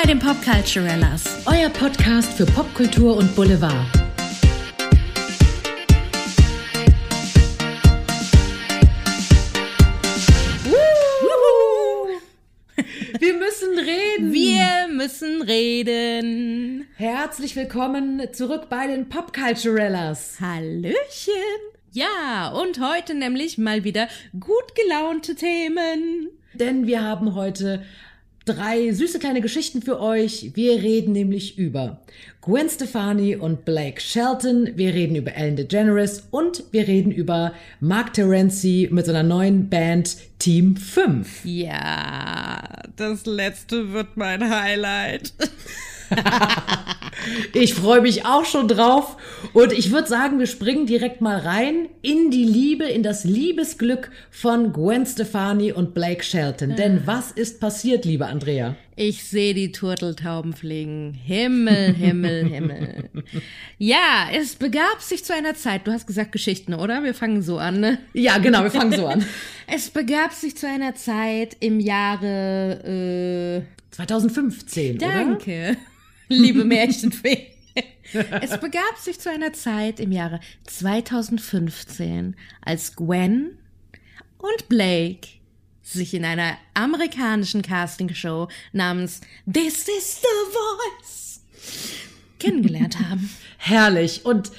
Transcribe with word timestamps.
bei 0.00 0.06
den 0.06 0.20
Popculturellas. 0.20 1.44
Euer 1.46 1.70
Podcast 1.70 2.34
für 2.34 2.46
Popkultur 2.46 3.16
und 3.16 3.34
Boulevard. 3.34 3.74
Wir 13.18 13.34
müssen 13.34 13.76
reden. 13.76 14.32
Wir 14.32 14.88
müssen 14.88 15.42
reden. 15.42 16.86
Herzlich 16.94 17.56
willkommen 17.56 18.22
zurück 18.32 18.68
bei 18.70 18.86
den 18.86 19.08
Popculturellas. 19.08 20.40
Hallöchen. 20.40 21.32
Ja, 21.90 22.50
und 22.50 22.78
heute 22.80 23.14
nämlich 23.14 23.58
mal 23.58 23.82
wieder 23.82 24.06
gut 24.38 24.76
gelaunte 24.76 25.34
Themen. 25.34 26.28
Denn 26.54 26.86
wir 26.86 27.02
haben 27.02 27.34
heute 27.34 27.84
drei 28.48 28.92
süße 28.92 29.18
kleine 29.18 29.40
Geschichten 29.40 29.82
für 29.82 30.00
euch. 30.00 30.52
Wir 30.54 30.82
reden 30.82 31.12
nämlich 31.12 31.58
über 31.58 32.00
Gwen 32.40 32.70
Stefani 32.70 33.36
und 33.36 33.66
Blake 33.66 34.00
Shelton. 34.00 34.70
Wir 34.74 34.94
reden 34.94 35.16
über 35.16 35.34
Ellen 35.34 35.56
DeGeneres 35.56 36.28
und 36.30 36.64
wir 36.70 36.88
reden 36.88 37.12
über 37.12 37.52
Mark 37.80 38.14
Terenzi 38.14 38.88
mit 38.90 39.04
seiner 39.04 39.22
neuen 39.22 39.68
Band 39.68 40.16
Team 40.38 40.76
5. 40.76 41.44
Ja, 41.44 42.62
das 42.96 43.26
letzte 43.26 43.92
wird 43.92 44.16
mein 44.16 44.48
Highlight. 44.48 45.34
Ich 47.52 47.74
freue 47.74 48.00
mich 48.00 48.24
auch 48.24 48.44
schon 48.44 48.68
drauf. 48.68 49.16
Und 49.52 49.72
ich 49.72 49.90
würde 49.90 50.08
sagen, 50.08 50.38
wir 50.38 50.46
springen 50.46 50.86
direkt 50.86 51.20
mal 51.20 51.38
rein 51.38 51.88
in 52.02 52.30
die 52.30 52.44
Liebe, 52.44 52.84
in 52.84 53.02
das 53.02 53.24
Liebesglück 53.24 54.10
von 54.30 54.72
Gwen 54.72 55.06
Stefani 55.06 55.72
und 55.72 55.94
Blake 55.94 56.24
Shelton. 56.24 56.76
Denn 56.76 57.02
was 57.06 57.32
ist 57.32 57.60
passiert, 57.60 58.04
liebe 58.04 58.26
Andrea? 58.26 58.76
Ich 58.96 59.22
sehe 59.22 59.54
die 59.54 59.70
Turteltauben 59.70 60.54
fliegen. 60.54 61.14
Himmel, 61.14 61.94
Himmel, 61.94 62.48
Himmel. 62.48 63.10
Ja, 63.78 64.26
es 64.34 64.56
begab 64.56 65.00
sich 65.00 65.24
zu 65.24 65.32
einer 65.32 65.54
Zeit. 65.54 65.86
Du 65.86 65.92
hast 65.92 66.08
gesagt 66.08 66.32
Geschichten, 66.32 66.74
oder? 66.74 67.04
Wir 67.04 67.14
fangen 67.14 67.42
so 67.42 67.58
an, 67.58 67.78
ne? 67.78 67.98
Ja, 68.12 68.38
genau, 68.38 68.64
wir 68.64 68.72
fangen 68.72 68.92
so 68.92 69.06
an. 69.06 69.24
Es 69.70 69.90
begab 69.90 70.32
sich 70.32 70.56
zu 70.56 70.66
einer 70.66 70.94
Zeit 70.94 71.58
im 71.60 71.78
Jahre. 71.78 73.62
Äh, 73.62 73.94
2015, 73.94 74.98
danke, 74.98 75.76
liebe 76.28 76.64
Märchenfee. 76.64 77.48
Es 78.40 78.58
begab 78.58 78.96
sich 78.98 79.20
zu 79.20 79.30
einer 79.30 79.52
Zeit 79.52 80.00
im 80.00 80.12
Jahre 80.12 80.40
2015, 80.64 82.34
als 82.62 82.96
Gwen 82.96 83.58
und 84.38 84.68
Blake 84.68 85.28
sich 85.82 86.14
in 86.14 86.24
einer 86.24 86.56
amerikanischen 86.74 87.62
Castingshow 87.62 88.48
namens 88.72 89.20
This 89.46 89.86
is 89.88 90.22
the 90.22 90.52
Voice 90.52 91.40
kennengelernt 92.38 92.98
haben. 92.98 93.30
Herrlich. 93.58 94.24
Und 94.24 94.50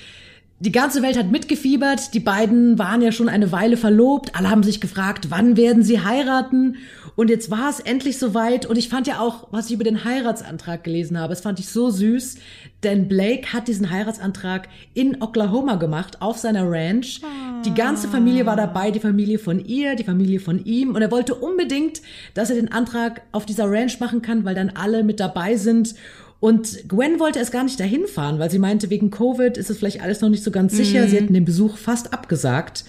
die 0.61 0.73
ganze 0.73 1.02
Welt 1.02 1.17
hat 1.17 1.31
mitgefiebert. 1.31 2.13
Die 2.13 2.19
beiden 2.19 2.77
waren 2.77 3.02
ja 3.02 3.13
schon 3.13 3.29
eine 3.29 3.53
Weile 3.53 3.77
verlobt. 3.77 4.35
Alle 4.35 4.49
haben 4.49 4.63
sich 4.63 4.81
gefragt, 4.81 5.27
wann 5.29 5.55
werden 5.55 5.83
sie 5.83 6.02
heiraten? 6.02 6.75
Und 7.15 7.29
jetzt 7.29 7.49
war 7.49 7.69
es 7.69 7.79
endlich 7.79 8.17
soweit. 8.17 8.65
Und 8.65 8.77
ich 8.77 8.89
fand 8.89 9.07
ja 9.07 9.19
auch, 9.19 9.47
was 9.52 9.67
ich 9.67 9.73
über 9.73 9.85
den 9.85 10.03
Heiratsantrag 10.03 10.83
gelesen 10.83 11.17
habe, 11.17 11.30
das 11.30 11.41
fand 11.41 11.59
ich 11.59 11.69
so 11.69 11.89
süß. 11.89 12.35
Denn 12.83 13.07
Blake 13.07 13.53
hat 13.53 13.69
diesen 13.69 13.89
Heiratsantrag 13.89 14.67
in 14.93 15.21
Oklahoma 15.21 15.75
gemacht, 15.75 16.21
auf 16.21 16.37
seiner 16.37 16.69
Ranch. 16.69 17.21
Die 17.65 17.73
ganze 17.73 18.09
Familie 18.09 18.45
war 18.45 18.55
dabei, 18.57 18.91
die 18.91 18.99
Familie 18.99 19.39
von 19.39 19.63
ihr, 19.63 19.95
die 19.95 20.03
Familie 20.03 20.41
von 20.41 20.63
ihm. 20.65 20.93
Und 20.93 21.02
er 21.02 21.11
wollte 21.11 21.35
unbedingt, 21.35 22.02
dass 22.33 22.49
er 22.49 22.57
den 22.57 22.71
Antrag 22.71 23.21
auf 23.31 23.45
dieser 23.45 23.69
Ranch 23.69 23.99
machen 24.02 24.21
kann, 24.21 24.43
weil 24.43 24.55
dann 24.55 24.71
alle 24.71 25.03
mit 25.03 25.21
dabei 25.21 25.55
sind. 25.55 25.95
Und 26.39 26.88
Gwen 26.88 27.20
wollte 27.20 27.39
erst 27.39 27.52
gar 27.52 27.64
nicht 27.64 27.80
dahin 27.80 28.08
fahren, 28.08 28.39
weil 28.39 28.50
sie 28.50 28.60
meinte, 28.60 28.89
wegen 28.89 29.11
Covid 29.11 29.58
ist 29.58 29.70
es 29.70 29.77
vielleicht 29.77 30.02
alles 30.02 30.22
noch 30.22 30.30
nicht 30.30 30.44
so 30.44 30.52
ganz 30.52 30.76
sicher. 30.76 31.08
Sie 31.08 31.17
hätten 31.17 31.33
den 31.33 31.45
Besuch 31.45 31.77
fast 31.77 32.14
abgesagt. 32.14 32.86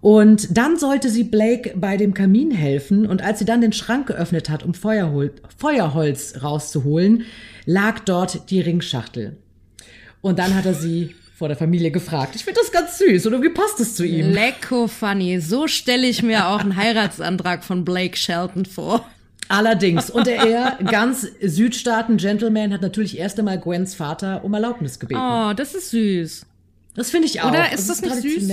Und 0.00 0.56
dann 0.56 0.78
sollte 0.78 1.10
sie 1.10 1.24
Blake 1.24 1.74
bei 1.76 1.96
dem 1.96 2.14
Kamin 2.14 2.50
helfen. 2.50 3.06
Und 3.06 3.22
als 3.22 3.38
sie 3.38 3.44
dann 3.44 3.60
den 3.60 3.72
Schrank 3.72 4.06
geöffnet 4.08 4.48
hat, 4.48 4.64
um 4.64 4.74
Feuerhol 4.74 5.32
Feuerholz 5.56 6.42
rauszuholen, 6.42 7.24
lag 7.64 8.00
dort 8.00 8.50
die 8.50 8.60
Ringschachtel. 8.60 9.36
Und 10.20 10.38
dann 10.38 10.54
hat 10.54 10.66
er 10.66 10.74
sie 10.74 11.14
vor 11.36 11.48
der 11.48 11.56
Familie 11.56 11.90
gefragt. 11.90 12.34
Ich 12.34 12.44
finde 12.44 12.60
das 12.60 12.72
ganz 12.72 12.98
süß. 12.98 13.26
Oder 13.26 13.40
wie 13.40 13.50
passt 13.50 13.78
es 13.80 13.94
zu 13.94 14.04
ihm? 14.04 14.30
Lecko 14.30 14.88
funny. 14.88 15.40
So 15.40 15.68
stelle 15.68 16.06
ich 16.06 16.22
mir 16.22 16.48
auch 16.48 16.60
einen 16.60 16.76
Heiratsantrag 16.76 17.62
von 17.62 17.84
Blake 17.84 18.16
Shelton 18.16 18.66
vor. 18.66 19.06
Allerdings. 19.50 20.10
Und 20.10 20.28
er, 20.28 20.78
ganz 20.90 21.26
Südstaaten-Gentleman, 21.42 22.72
hat 22.72 22.82
natürlich 22.82 23.18
erst 23.18 23.38
einmal 23.38 23.58
Gwens 23.58 23.94
Vater 23.94 24.44
um 24.44 24.54
Erlaubnis 24.54 25.00
gebeten. 25.00 25.20
Oh, 25.20 25.52
das 25.54 25.74
ist 25.74 25.90
süß. 25.90 26.46
Das 26.94 27.10
finde 27.10 27.26
ich 27.26 27.42
auch. 27.42 27.50
Oder 27.50 27.72
ist 27.72 27.90
das 27.90 28.00
nicht 28.00 28.14
süß? 28.14 28.48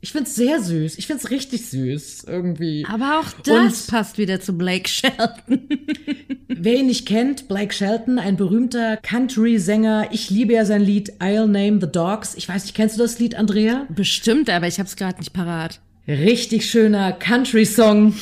Ich 0.00 0.12
finde 0.12 0.28
es 0.28 0.34
sehr 0.34 0.60
süß. 0.60 0.98
Ich 0.98 1.06
finde 1.06 1.22
es 1.24 1.30
richtig 1.30 1.66
süß 1.68 2.24
irgendwie. 2.28 2.84
Aber 2.88 3.20
auch 3.20 3.32
das 3.44 3.86
passt 3.86 4.18
wieder 4.18 4.40
zu 4.40 4.56
Blake 4.56 4.88
Shelton. 4.88 5.68
Wer 6.48 6.74
ihn 6.76 6.86
nicht 6.86 7.06
kennt, 7.06 7.48
Blake 7.48 7.72
Shelton, 7.72 8.18
ein 8.18 8.36
berühmter 8.36 8.98
Country-Sänger. 8.98 10.08
Ich 10.10 10.30
liebe 10.30 10.52
ja 10.52 10.64
sein 10.64 10.82
Lied 10.82 11.14
I'll 11.20 11.46
Name 11.46 11.78
the 11.80 11.90
Dogs. 11.90 12.34
Ich 12.34 12.48
weiß 12.48 12.64
nicht, 12.64 12.74
kennst 12.74 12.96
du 12.96 13.02
das 13.02 13.18
Lied, 13.18 13.36
Andrea? 13.36 13.86
Bestimmt, 13.88 14.50
aber 14.50 14.66
ich 14.66 14.78
hab's 14.80 14.96
gerade 14.96 15.18
nicht 15.18 15.32
parat. 15.32 15.80
Richtig 16.08 16.70
schöner 16.70 17.12
Country-Song. 17.12 18.14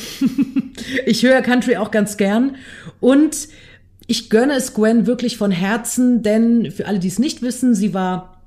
ich 1.05 1.23
höre 1.23 1.41
Country 1.41 1.77
auch 1.77 1.91
ganz 1.91 2.17
gern. 2.17 2.55
Und 2.99 3.47
ich 4.07 4.29
gönne 4.29 4.53
es 4.53 4.73
Gwen 4.73 5.05
wirklich 5.05 5.37
von 5.37 5.51
Herzen, 5.51 6.23
denn 6.23 6.71
für 6.71 6.87
alle, 6.87 6.99
die 6.99 7.07
es 7.07 7.19
nicht 7.19 7.41
wissen, 7.41 7.75
sie 7.75 7.93
war 7.93 8.41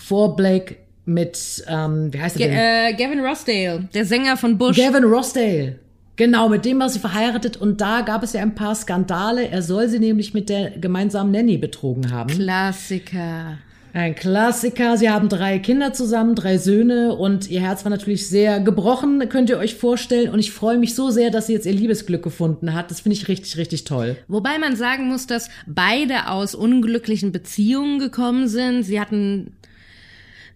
vor 0.00 0.36
Blake 0.36 0.76
mit, 1.04 1.64
ähm, 1.66 2.12
wie 2.12 2.20
heißt 2.20 2.38
er 2.38 2.48
Ge 2.48 2.48
denn? 2.48 2.58
äh, 2.58 2.94
Gavin 2.94 3.20
Rossdale, 3.24 3.88
der 3.94 4.04
Sänger 4.04 4.36
von 4.36 4.58
Bush. 4.58 4.76
Gavin 4.76 5.04
Rossdale. 5.04 5.78
Genau, 6.16 6.48
mit 6.48 6.64
dem 6.64 6.80
war 6.80 6.88
sie 6.88 6.98
verheiratet 6.98 7.56
und 7.56 7.80
da 7.80 8.00
gab 8.00 8.22
es 8.24 8.32
ja 8.32 8.42
ein 8.42 8.54
paar 8.54 8.74
Skandale. 8.74 9.48
Er 9.48 9.62
soll 9.62 9.88
sie 9.88 10.00
nämlich 10.00 10.34
mit 10.34 10.48
der 10.48 10.70
gemeinsamen 10.70 11.30
Nanny 11.30 11.58
betrogen 11.58 12.10
haben. 12.10 12.28
Klassiker. 12.28 13.58
Ein 13.92 14.14
Klassiker. 14.14 14.96
Sie 14.96 15.08
haben 15.08 15.28
drei 15.28 15.58
Kinder 15.58 15.92
zusammen, 15.92 16.34
drei 16.34 16.58
Söhne 16.58 17.14
und 17.14 17.50
ihr 17.50 17.60
Herz 17.60 17.84
war 17.84 17.90
natürlich 17.90 18.28
sehr 18.28 18.60
gebrochen, 18.60 19.26
könnt 19.28 19.48
ihr 19.50 19.58
euch 19.58 19.76
vorstellen. 19.76 20.30
Und 20.30 20.38
ich 20.38 20.52
freue 20.52 20.78
mich 20.78 20.94
so 20.94 21.10
sehr, 21.10 21.30
dass 21.30 21.46
sie 21.46 21.54
jetzt 21.54 21.66
ihr 21.66 21.72
Liebesglück 21.72 22.22
gefunden 22.22 22.74
hat. 22.74 22.90
Das 22.90 23.00
finde 23.00 23.16
ich 23.16 23.28
richtig, 23.28 23.56
richtig 23.56 23.84
toll. 23.84 24.16
Wobei 24.28 24.58
man 24.58 24.76
sagen 24.76 25.08
muss, 25.08 25.26
dass 25.26 25.48
beide 25.66 26.28
aus 26.28 26.54
unglücklichen 26.54 27.32
Beziehungen 27.32 27.98
gekommen 27.98 28.46
sind. 28.48 28.82
Sie 28.82 29.00
hatten 29.00 29.52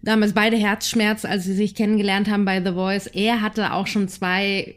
damals 0.03 0.33
beide 0.33 0.57
Herzschmerz, 0.57 1.25
als 1.25 1.45
sie 1.45 1.53
sich 1.53 1.73
kennengelernt 1.73 2.29
haben 2.29 2.45
bei 2.45 2.63
The 2.63 2.73
Voice. 2.73 3.07
Er 3.07 3.41
hatte 3.41 3.73
auch 3.73 3.87
schon 3.87 4.07
zwei 4.07 4.75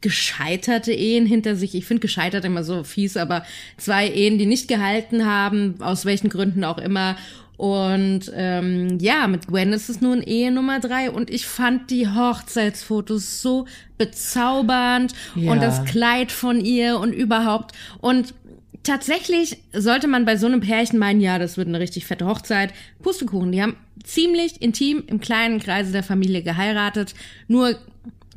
gescheiterte 0.00 0.92
Ehen 0.92 1.26
hinter 1.26 1.56
sich. 1.56 1.74
Ich 1.74 1.84
finde 1.84 2.00
gescheitert 2.00 2.44
immer 2.44 2.64
so 2.64 2.84
fies, 2.84 3.16
aber 3.18 3.44
zwei 3.76 4.08
Ehen, 4.08 4.38
die 4.38 4.46
nicht 4.46 4.68
gehalten 4.68 5.26
haben, 5.26 5.74
aus 5.80 6.06
welchen 6.06 6.30
Gründen 6.30 6.64
auch 6.64 6.78
immer. 6.78 7.16
Und 7.60 8.32
ähm, 8.34 8.96
ja, 9.02 9.26
mit 9.26 9.46
Gwen 9.48 9.74
ist 9.74 9.90
es 9.90 10.00
nun 10.00 10.22
Ehe 10.22 10.50
Nummer 10.50 10.80
drei 10.80 11.10
und 11.10 11.28
ich 11.28 11.46
fand 11.46 11.90
die 11.90 12.08
Hochzeitsfotos 12.08 13.42
so 13.42 13.66
bezaubernd 13.98 15.12
Ja. 15.34 15.52
und 15.52 15.62
das 15.62 15.84
Kleid 15.84 16.32
von 16.32 16.62
ihr 16.64 16.98
und 16.98 17.12
überhaupt. 17.12 17.76
Und 18.00 18.32
tatsächlich 18.82 19.58
sollte 19.74 20.08
man 20.08 20.24
bei 20.24 20.38
so 20.38 20.46
einem 20.46 20.60
Pärchen 20.60 20.98
meinen, 20.98 21.20
ja, 21.20 21.38
das 21.38 21.58
wird 21.58 21.68
eine 21.68 21.80
richtig 21.80 22.06
fette 22.06 22.24
Hochzeit. 22.24 22.72
Pustekuchen, 23.02 23.52
die 23.52 23.60
haben 23.60 23.76
ziemlich 24.04 24.62
intim 24.62 25.04
im 25.06 25.20
kleinen 25.20 25.60
Kreise 25.60 25.92
der 25.92 26.02
Familie 26.02 26.42
geheiratet. 26.42 27.12
Nur, 27.46 27.76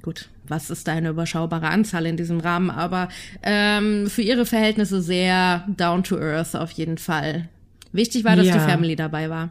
gut, 0.01 0.27
was 0.49 0.69
ist 0.69 0.85
da 0.85 0.91
eine 0.91 1.11
überschaubare 1.11 1.69
Anzahl 1.69 2.07
in 2.07 2.17
diesem 2.17 2.41
Rahmen, 2.41 2.69
aber 2.69 3.07
ähm, 3.41 4.07
für 4.09 4.21
ihre 4.21 4.45
Verhältnisse 4.45 5.01
sehr 5.01 5.63
down 5.77 6.03
to 6.03 6.17
earth 6.17 6.57
auf 6.57 6.71
jeden 6.71 6.97
Fall. 6.97 7.47
Wichtig 7.93 8.25
war, 8.25 8.35
dass 8.35 8.47
Ja. 8.47 8.53
die 8.55 8.59
Family 8.71 8.95
dabei 8.95 9.29
war. 9.29 9.49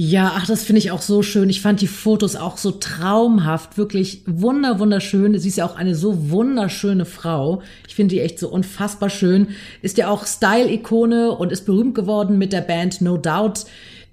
Ja, 0.00 0.34
ach, 0.36 0.46
das 0.46 0.62
finde 0.62 0.78
ich 0.78 0.92
auch 0.92 1.02
so 1.02 1.24
schön. 1.24 1.50
Ich 1.50 1.60
fand 1.60 1.80
die 1.80 1.88
Fotos 1.88 2.36
auch 2.36 2.56
so 2.56 2.70
traumhaft, 2.70 3.76
wirklich 3.78 4.22
wunder, 4.26 4.78
wunderschön. 4.78 5.36
Sie 5.40 5.48
ist 5.48 5.56
ja 5.56 5.66
auch 5.66 5.74
eine 5.74 5.96
so 5.96 6.30
wunderschöne 6.30 7.04
Frau. 7.04 7.62
Ich 7.88 7.96
finde 7.96 8.14
die 8.14 8.20
echt 8.20 8.38
so 8.38 8.48
unfassbar 8.48 9.10
schön. 9.10 9.48
Ist 9.82 9.98
ja 9.98 10.08
auch 10.08 10.24
Style-Ikone 10.24 11.32
und 11.32 11.50
ist 11.50 11.66
berühmt 11.66 11.96
geworden 11.96 12.38
mit 12.38 12.52
der 12.52 12.60
Band 12.60 13.00
No 13.00 13.16
Doubt, 13.16 13.64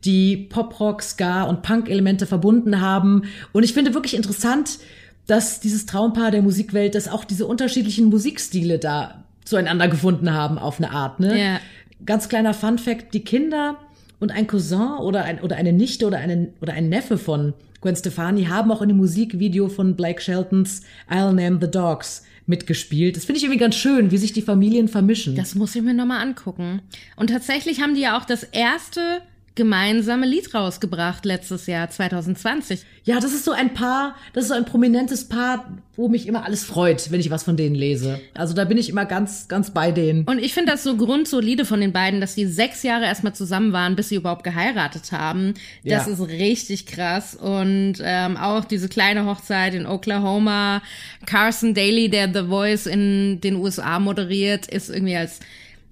die 0.05 0.37
Pop-Rock, 0.37 1.03
Ska 1.03 1.43
und 1.43 1.61
Punk-Elemente 1.61 2.25
verbunden 2.25 2.81
haben. 2.81 3.23
Und 3.51 3.61
ich 3.61 3.73
finde 3.73 3.93
wirklich 3.93 4.15
interessant, 4.15 4.79
dass 5.27 5.59
dieses 5.59 5.85
Traumpaar 5.85 6.31
der 6.31 6.41
Musikwelt, 6.41 6.95
dass 6.95 7.07
auch 7.07 7.25
diese 7.25 7.45
unterschiedlichen 7.45 8.05
Musikstile 8.05 8.79
da 8.79 9.23
zueinander 9.43 9.87
gefunden 9.87 10.33
haben 10.33 10.57
auf 10.57 10.79
eine 10.79 10.89
Art, 10.91 11.19
ne? 11.19 11.39
Ja. 11.39 11.59
Ganz 12.05 12.29
kleiner 12.29 12.53
Fun 12.53 12.77
Fact, 12.77 13.13
die 13.13 13.21
Kinder 13.21 13.77
und 14.19 14.31
ein 14.31 14.47
Cousin 14.47 14.97
oder, 14.99 15.23
ein, 15.23 15.41
oder 15.41 15.55
eine 15.55 15.73
Nichte 15.73 16.05
oder, 16.05 16.17
einen, 16.17 16.53
oder 16.61 16.73
ein 16.73 16.89
Neffe 16.89 17.17
von 17.17 17.53
Gwen 17.81 17.95
Stefani 17.95 18.45
haben 18.45 18.71
auch 18.71 18.81
in 18.81 18.89
dem 18.89 18.97
Musikvideo 18.97 19.69
von 19.69 19.95
Blake 19.95 20.21
Sheltons 20.21 20.81
I'll 21.09 21.33
Name 21.33 21.59
the 21.61 21.69
Dogs 21.69 22.23
mitgespielt. 22.47 23.15
Das 23.15 23.25
finde 23.25 23.37
ich 23.37 23.43
irgendwie 23.43 23.59
ganz 23.59 23.75
schön, 23.75 24.11
wie 24.11 24.17
sich 24.17 24.33
die 24.33 24.41
Familien 24.41 24.87
vermischen. 24.87 25.35
Das 25.35 25.55
muss 25.55 25.75
ich 25.75 25.81
mir 25.81 25.93
nochmal 25.93 26.21
angucken. 26.21 26.81
Und 27.15 27.29
tatsächlich 27.29 27.81
haben 27.81 27.95
die 27.95 28.01
ja 28.01 28.17
auch 28.17 28.25
das 28.25 28.43
erste 28.43 29.21
gemeinsame 29.55 30.25
Lied 30.25 30.53
rausgebracht 30.53 31.25
letztes 31.25 31.65
Jahr 31.67 31.89
2020. 31.89 32.81
Ja, 33.05 33.19
das 33.19 33.33
ist 33.33 33.45
so 33.45 33.51
ein 33.51 33.73
Paar, 33.73 34.15
das 34.33 34.45
ist 34.45 34.47
so 34.49 34.55
ein 34.55 34.65
prominentes 34.65 35.29
Paar, 35.29 35.65
wo 35.95 36.09
mich 36.09 36.27
immer 36.27 36.43
alles 36.43 36.63
freut, 36.65 37.09
wenn 37.11 37.19
ich 37.21 37.29
was 37.29 37.43
von 37.43 37.55
denen 37.55 37.75
lese. 37.75 38.19
Also 38.33 38.53
da 38.53 38.65
bin 38.65 38.77
ich 38.77 38.89
immer 38.89 39.05
ganz, 39.05 39.47
ganz 39.47 39.71
bei 39.71 39.91
denen. 39.91 40.25
Und 40.25 40.39
ich 40.39 40.53
finde 40.53 40.71
das 40.73 40.83
so 40.83 40.97
grundsolide 40.97 41.63
von 41.63 41.79
den 41.79 41.93
beiden, 41.93 42.19
dass 42.19 42.35
die 42.35 42.45
sechs 42.47 42.83
Jahre 42.83 43.05
erstmal 43.05 43.33
zusammen 43.33 43.71
waren, 43.71 43.95
bis 43.95 44.09
sie 44.09 44.15
überhaupt 44.15 44.43
geheiratet 44.43 45.11
haben. 45.13 45.53
Das 45.85 46.07
Ja. 46.07 46.13
ist 46.13 46.21
richtig 46.27 46.85
krass. 46.87 47.35
Und 47.35 47.95
ähm, 48.01 48.35
auch 48.37 48.65
diese 48.65 48.89
kleine 48.89 49.25
Hochzeit 49.25 49.73
in 49.73 49.85
Oklahoma. 49.85 50.81
Carson 51.25 51.73
Daly, 51.73 52.09
der 52.09 52.27
The 52.33 52.47
Voice 52.49 52.87
in 52.87 53.39
den 53.39 53.55
USA 53.55 53.99
moderiert, 53.99 54.67
ist 54.67 54.89
irgendwie 54.89 55.15
als 55.15 55.39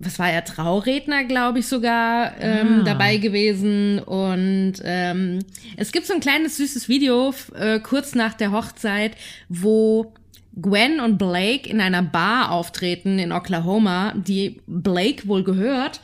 was 0.06 0.20
war 0.20 0.30
er, 0.32 0.44
Trauredner, 0.46 1.24
glaube 1.26 1.60
ich 1.60 1.68
sogar, 1.68 2.34
ähm, 2.40 2.80
Ah. 2.82 2.84
dabei 2.84 3.18
gewesen. 3.18 4.00
Und 4.00 4.74
ähm, 4.84 5.40
es 5.78 5.92
gibt 5.92 6.06
so 6.08 6.14
ein 6.14 6.20
kleines 6.20 6.58
süßes 6.58 6.90
Video 6.90 7.34
äh, 7.56 7.80
kurz 7.80 8.16
nach 8.16 8.34
der 8.34 8.52
Hochzeit, 8.52 9.14
wo 9.50 10.14
Gwen 10.62 11.00
und 11.00 11.18
Blake 11.18 11.68
in 11.70 11.82
einer 11.82 12.04
Bar 12.04 12.52
auftreten 12.52 13.18
in 13.20 13.32
Oklahoma, 13.32 14.14
die 14.16 14.62
Blake 14.68 15.28
wohl 15.28 15.44
gehört. 15.44 16.00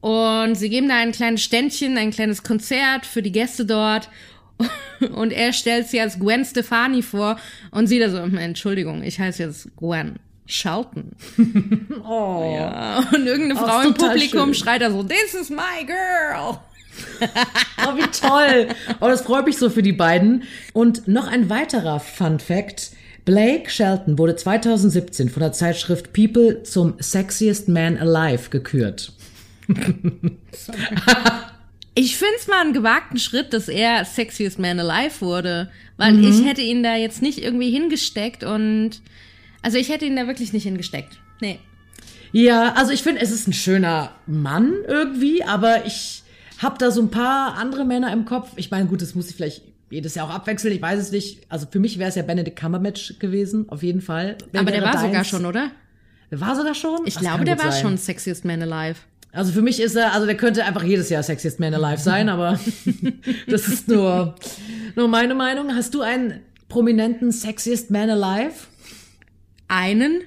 Und 0.00 0.56
sie 0.56 0.68
geben 0.70 0.88
da 0.88 0.96
ein 0.96 1.12
kleines 1.12 1.42
Ständchen, 1.42 1.96
ein 1.98 2.10
kleines 2.10 2.42
Konzert 2.42 3.06
für 3.06 3.22
die 3.22 3.32
Gäste 3.32 3.64
dort. 3.66 4.08
Und 5.14 5.32
er 5.32 5.52
stellt 5.52 5.88
sie 5.88 6.00
als 6.00 6.18
Gwen 6.18 6.44
Stefani 6.44 7.02
vor 7.02 7.36
und 7.72 7.88
sie 7.88 7.98
da 7.98 8.08
so, 8.08 8.18
Entschuldigung, 8.18 9.02
ich 9.02 9.18
heiße 9.18 9.42
jetzt 9.42 9.74
Gwen 9.76 10.20
Shelton. 10.46 11.12
Oh. 12.04 12.54
Ja, 12.58 12.98
und 13.14 13.26
irgendeine 13.26 13.56
Frau 13.56 13.80
im 13.82 13.94
Publikum 13.94 14.52
schön. 14.52 14.54
schreit 14.54 14.82
da 14.82 14.90
so, 14.90 15.02
this 15.04 15.34
is 15.40 15.50
my 15.50 15.84
girl. 15.86 16.58
Oh, 17.86 17.96
wie 17.96 18.06
toll. 18.10 18.68
Oh, 19.00 19.06
das 19.08 19.22
freut 19.22 19.46
mich 19.46 19.56
so 19.56 19.70
für 19.70 19.82
die 19.82 19.92
beiden. 19.92 20.42
Und 20.72 21.06
noch 21.08 21.26
ein 21.28 21.48
weiterer 21.48 22.00
Fun 22.00 22.38
Fact. 22.40 22.90
Blake 23.24 23.70
Shelton 23.70 24.18
wurde 24.18 24.34
2017 24.36 25.28
von 25.30 25.40
der 25.42 25.52
Zeitschrift 25.52 26.12
People 26.12 26.64
zum 26.64 26.94
Sexiest 26.98 27.68
Man 27.68 27.96
Alive 27.98 28.50
gekürt. 28.50 29.12
Ich 31.94 32.16
find's 32.16 32.46
mal 32.48 32.62
einen 32.62 32.72
gewagten 32.72 33.18
Schritt, 33.18 33.52
dass 33.52 33.68
er 33.68 34.06
Sexiest 34.06 34.58
Man 34.58 34.80
Alive 34.80 35.20
wurde, 35.20 35.70
weil 35.98 36.14
Mhm. 36.14 36.24
ich 36.24 36.44
hätte 36.46 36.62
ihn 36.62 36.82
da 36.82 36.96
jetzt 36.96 37.20
nicht 37.20 37.42
irgendwie 37.42 37.70
hingesteckt 37.70 38.44
und 38.44 39.02
also 39.62 39.78
ich 39.78 39.88
hätte 39.88 40.04
ihn 40.04 40.16
da 40.16 40.26
wirklich 40.26 40.52
nicht 40.52 40.64
hingesteckt. 40.64 41.18
Nee. 41.40 41.58
Ja, 42.32 42.72
also 42.74 42.92
ich 42.92 43.02
finde, 43.02 43.20
es 43.20 43.30
ist 43.30 43.46
ein 43.48 43.52
schöner 43.52 44.12
Mann 44.26 44.72
irgendwie, 44.88 45.44
aber 45.44 45.84
ich 45.86 46.22
habe 46.58 46.78
da 46.78 46.90
so 46.90 47.02
ein 47.02 47.10
paar 47.10 47.56
andere 47.56 47.84
Männer 47.84 48.12
im 48.12 48.24
Kopf. 48.24 48.50
Ich 48.56 48.70
meine, 48.70 48.86
gut, 48.86 49.02
das 49.02 49.14
muss 49.14 49.28
ich 49.28 49.36
vielleicht 49.36 49.62
jedes 49.90 50.14
Jahr 50.14 50.26
auch 50.28 50.34
abwechseln, 50.34 50.72
ich 50.74 50.80
weiß 50.80 50.98
es 50.98 51.12
nicht. 51.12 51.40
Also 51.50 51.66
für 51.70 51.78
mich 51.78 51.98
wäre 51.98 52.08
es 52.08 52.14
ja 52.14 52.22
Benedict 52.22 52.58
Cumberbatch 52.58 53.18
gewesen, 53.18 53.68
auf 53.68 53.82
jeden 53.82 54.00
Fall. 54.00 54.38
Wer 54.50 54.62
Aber 54.62 54.70
der 54.70 54.82
war 54.82 54.96
sogar 54.96 55.12
deins? 55.12 55.28
schon, 55.28 55.44
oder? 55.44 55.70
Der 56.30 56.40
war 56.40 56.56
sogar 56.56 56.74
schon? 56.74 57.00
Ich 57.04 57.14
Das 57.14 57.22
glaube, 57.22 57.44
der 57.44 57.58
war 57.62 57.72
sein. 57.72 57.82
schon 57.82 57.98
Sexiest 57.98 58.46
Man 58.46 58.62
Alive. 58.62 59.00
Also 59.32 59.52
für 59.52 59.60
mich 59.62 59.80
ist 59.80 59.94
er, 59.96 60.12
also 60.14 60.24
der 60.26 60.36
könnte 60.36 60.64
einfach 60.64 60.82
jedes 60.82 61.10
Jahr 61.10 61.22
Sexiest 61.22 61.60
Man 61.60 61.74
Alive 61.74 62.00
sein, 62.00 62.30
aber 62.30 62.58
das 63.48 63.68
ist 63.68 63.88
nur, 63.88 64.34
nur 64.96 65.08
meine 65.08 65.34
Meinung. 65.34 65.74
Hast 65.74 65.92
du 65.94 66.00
einen 66.00 66.40
prominenten 66.70 67.30
Sexiest 67.32 67.90
Man 67.90 68.08
Alive? 68.08 68.54
Einen, 69.72 70.20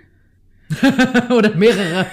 Oder 1.29 1.53
mehrere? 1.55 2.07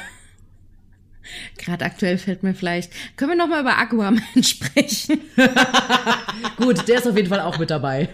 gerade 1.56 1.84
aktuell 1.84 2.18
fällt 2.18 2.42
mir 2.42 2.54
vielleicht, 2.54 2.92
können 3.16 3.30
wir 3.30 3.36
noch 3.36 3.46
mal 3.46 3.60
über 3.60 3.78
Aquaman 3.78 4.20
sprechen? 4.42 5.20
Gut, 6.56 6.86
der 6.88 6.98
ist 6.98 7.06
auf 7.06 7.16
jeden 7.16 7.28
Fall 7.28 7.40
auch 7.40 7.58
mit 7.58 7.70
dabei. 7.70 8.08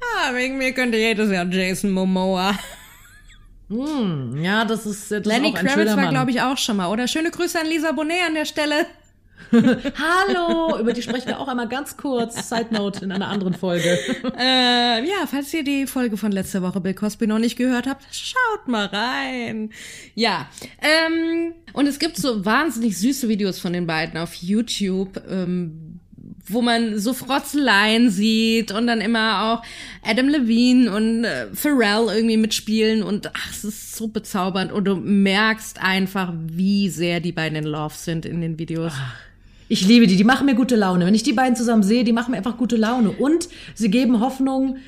Ah, 0.00 0.34
wegen 0.34 0.58
mir 0.58 0.72
könnte 0.72 0.98
jedes 0.98 1.30
Jahr 1.30 1.46
Jason 1.46 1.90
Momoa. 1.90 2.56
Hm, 3.68 4.42
ja, 4.42 4.64
das 4.64 4.86
ist, 4.86 5.10
das 5.10 5.24
Lenny 5.24 5.52
ist 5.52 5.56
Kravitz 5.56 5.96
war, 5.96 6.10
glaube 6.10 6.30
ich, 6.30 6.40
auch 6.40 6.56
schon 6.56 6.76
mal, 6.76 6.88
oder? 6.88 7.08
Schöne 7.08 7.30
Grüße 7.30 7.58
an 7.58 7.66
Lisa 7.66 7.92
Bonet 7.92 8.26
an 8.26 8.34
der 8.34 8.44
Stelle. 8.44 8.86
Hallo, 9.52 10.78
über 10.78 10.92
die 10.92 11.02
sprechen 11.02 11.28
wir 11.28 11.40
auch 11.40 11.48
einmal 11.48 11.68
ganz 11.68 11.96
kurz. 11.96 12.48
Side 12.48 12.68
Note 12.70 13.04
in 13.04 13.12
einer 13.12 13.28
anderen 13.28 13.54
Folge. 13.54 13.98
Äh, 14.38 15.04
ja, 15.04 15.26
falls 15.28 15.52
ihr 15.52 15.64
die 15.64 15.86
Folge 15.86 16.16
von 16.16 16.30
letzter 16.30 16.62
Woche 16.62 16.80
Bill 16.80 16.94
Cosby 16.94 17.26
noch 17.26 17.38
nicht 17.38 17.56
gehört 17.56 17.86
habt, 17.86 18.04
schaut 18.12 18.68
mal 18.68 18.86
rein. 18.86 19.70
Ja, 20.14 20.48
ähm, 20.80 21.54
und 21.72 21.86
es 21.86 21.98
gibt 21.98 22.16
so 22.16 22.44
wahnsinnig 22.44 22.96
süße 22.98 23.28
Videos 23.28 23.58
von 23.58 23.72
den 23.72 23.86
beiden 23.86 24.18
auf 24.18 24.34
YouTube, 24.34 25.20
ähm, 25.28 26.00
wo 26.46 26.62
man 26.62 26.98
so 26.98 27.12
Frotzeleien 27.14 28.10
sieht 28.10 28.72
und 28.72 28.86
dann 28.86 29.00
immer 29.00 29.44
auch 29.44 29.62
Adam 30.08 30.28
Levine 30.28 30.94
und 30.94 31.24
äh, 31.24 31.48
Pharrell 31.52 32.08
irgendwie 32.14 32.36
mitspielen 32.36 33.02
und 33.02 33.30
ach, 33.34 33.50
es 33.50 33.64
ist 33.64 33.96
so 33.96 34.08
bezaubernd 34.08 34.72
und 34.72 34.84
du 34.84 34.96
merkst 34.96 35.82
einfach, 35.82 36.32
wie 36.34 36.88
sehr 36.88 37.20
die 37.20 37.32
beiden 37.32 37.56
in 37.56 37.64
Love 37.64 37.94
sind 37.94 38.24
in 38.24 38.40
den 38.40 38.58
Videos. 38.58 38.92
Ich 39.68 39.86
liebe 39.86 40.06
die, 40.06 40.16
die 40.16 40.24
machen 40.24 40.46
mir 40.46 40.54
gute 40.54 40.76
Laune. 40.76 41.04
Wenn 41.04 41.14
ich 41.14 41.22
die 41.22 41.34
beiden 41.34 41.54
zusammen 41.54 41.82
sehe, 41.82 42.04
die 42.04 42.12
machen 42.12 42.30
mir 42.30 42.38
einfach 42.38 42.56
gute 42.56 42.76
Laune. 42.76 43.10
Und 43.10 43.48
sie 43.74 43.90
geben 43.90 44.20
Hoffnung 44.20 44.78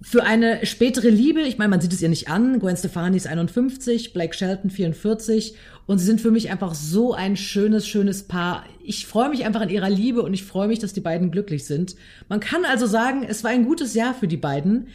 für 0.00 0.24
eine 0.24 0.64
spätere 0.64 1.10
Liebe. 1.10 1.42
Ich 1.42 1.58
meine, 1.58 1.68
man 1.68 1.80
sieht 1.80 1.92
es 1.92 2.00
ihr 2.00 2.08
nicht 2.08 2.28
an. 2.28 2.58
Gwen 2.58 2.76
Stefani 2.76 3.16
ist 3.16 3.26
51, 3.26 4.14
Blake 4.14 4.34
Shelton 4.34 4.70
44. 4.70 5.54
Und 5.86 5.98
sie 5.98 6.06
sind 6.06 6.20
für 6.20 6.30
mich 6.30 6.50
einfach 6.50 6.74
so 6.74 7.12
ein 7.12 7.36
schönes, 7.36 7.86
schönes 7.86 8.22
Paar. 8.22 8.64
Ich 8.82 9.06
freue 9.06 9.28
mich 9.28 9.44
einfach 9.44 9.60
an 9.60 9.68
ihrer 9.68 9.90
Liebe 9.90 10.22
und 10.22 10.32
ich 10.32 10.44
freue 10.44 10.68
mich, 10.68 10.78
dass 10.78 10.94
die 10.94 11.00
beiden 11.00 11.30
glücklich 11.30 11.66
sind. 11.66 11.94
Man 12.28 12.40
kann 12.40 12.64
also 12.64 12.86
sagen, 12.86 13.24
es 13.28 13.44
war 13.44 13.50
ein 13.50 13.64
gutes 13.64 13.94
Jahr 13.94 14.14
für 14.14 14.28
die 14.28 14.36
beiden. 14.38 14.88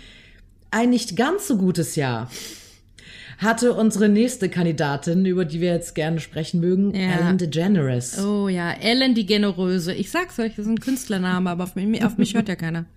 Ein 0.71 0.89
nicht 0.89 1.15
ganz 1.15 1.47
so 1.47 1.57
gutes 1.57 1.95
Jahr 1.95 2.29
hatte 3.37 3.73
unsere 3.73 4.09
nächste 4.09 4.49
Kandidatin, 4.49 5.25
über 5.25 5.45
die 5.45 5.61
wir 5.61 5.71
jetzt 5.73 5.93
gerne 5.95 6.19
sprechen 6.19 6.59
mögen, 6.59 6.93
Ja. 6.95 7.17
Ellen 7.19 7.37
DeGeneres. 7.37 8.23
Oh 8.23 8.47
ja, 8.47 8.71
Ellen 8.71 9.13
die 9.15 9.25
Generöse. 9.25 9.93
Ich 9.93 10.09
sag's 10.11 10.39
euch, 10.39 10.51
das 10.55 10.65
ist 10.65 10.71
ein 10.71 10.79
Künstlername, 10.79 11.49
aber 11.49 11.65
auf 11.65 11.75
mich, 11.75 12.03
auf 12.03 12.17
mich 12.17 12.33
hört 12.33 12.49
ja 12.49 12.55
keiner. 12.55 12.85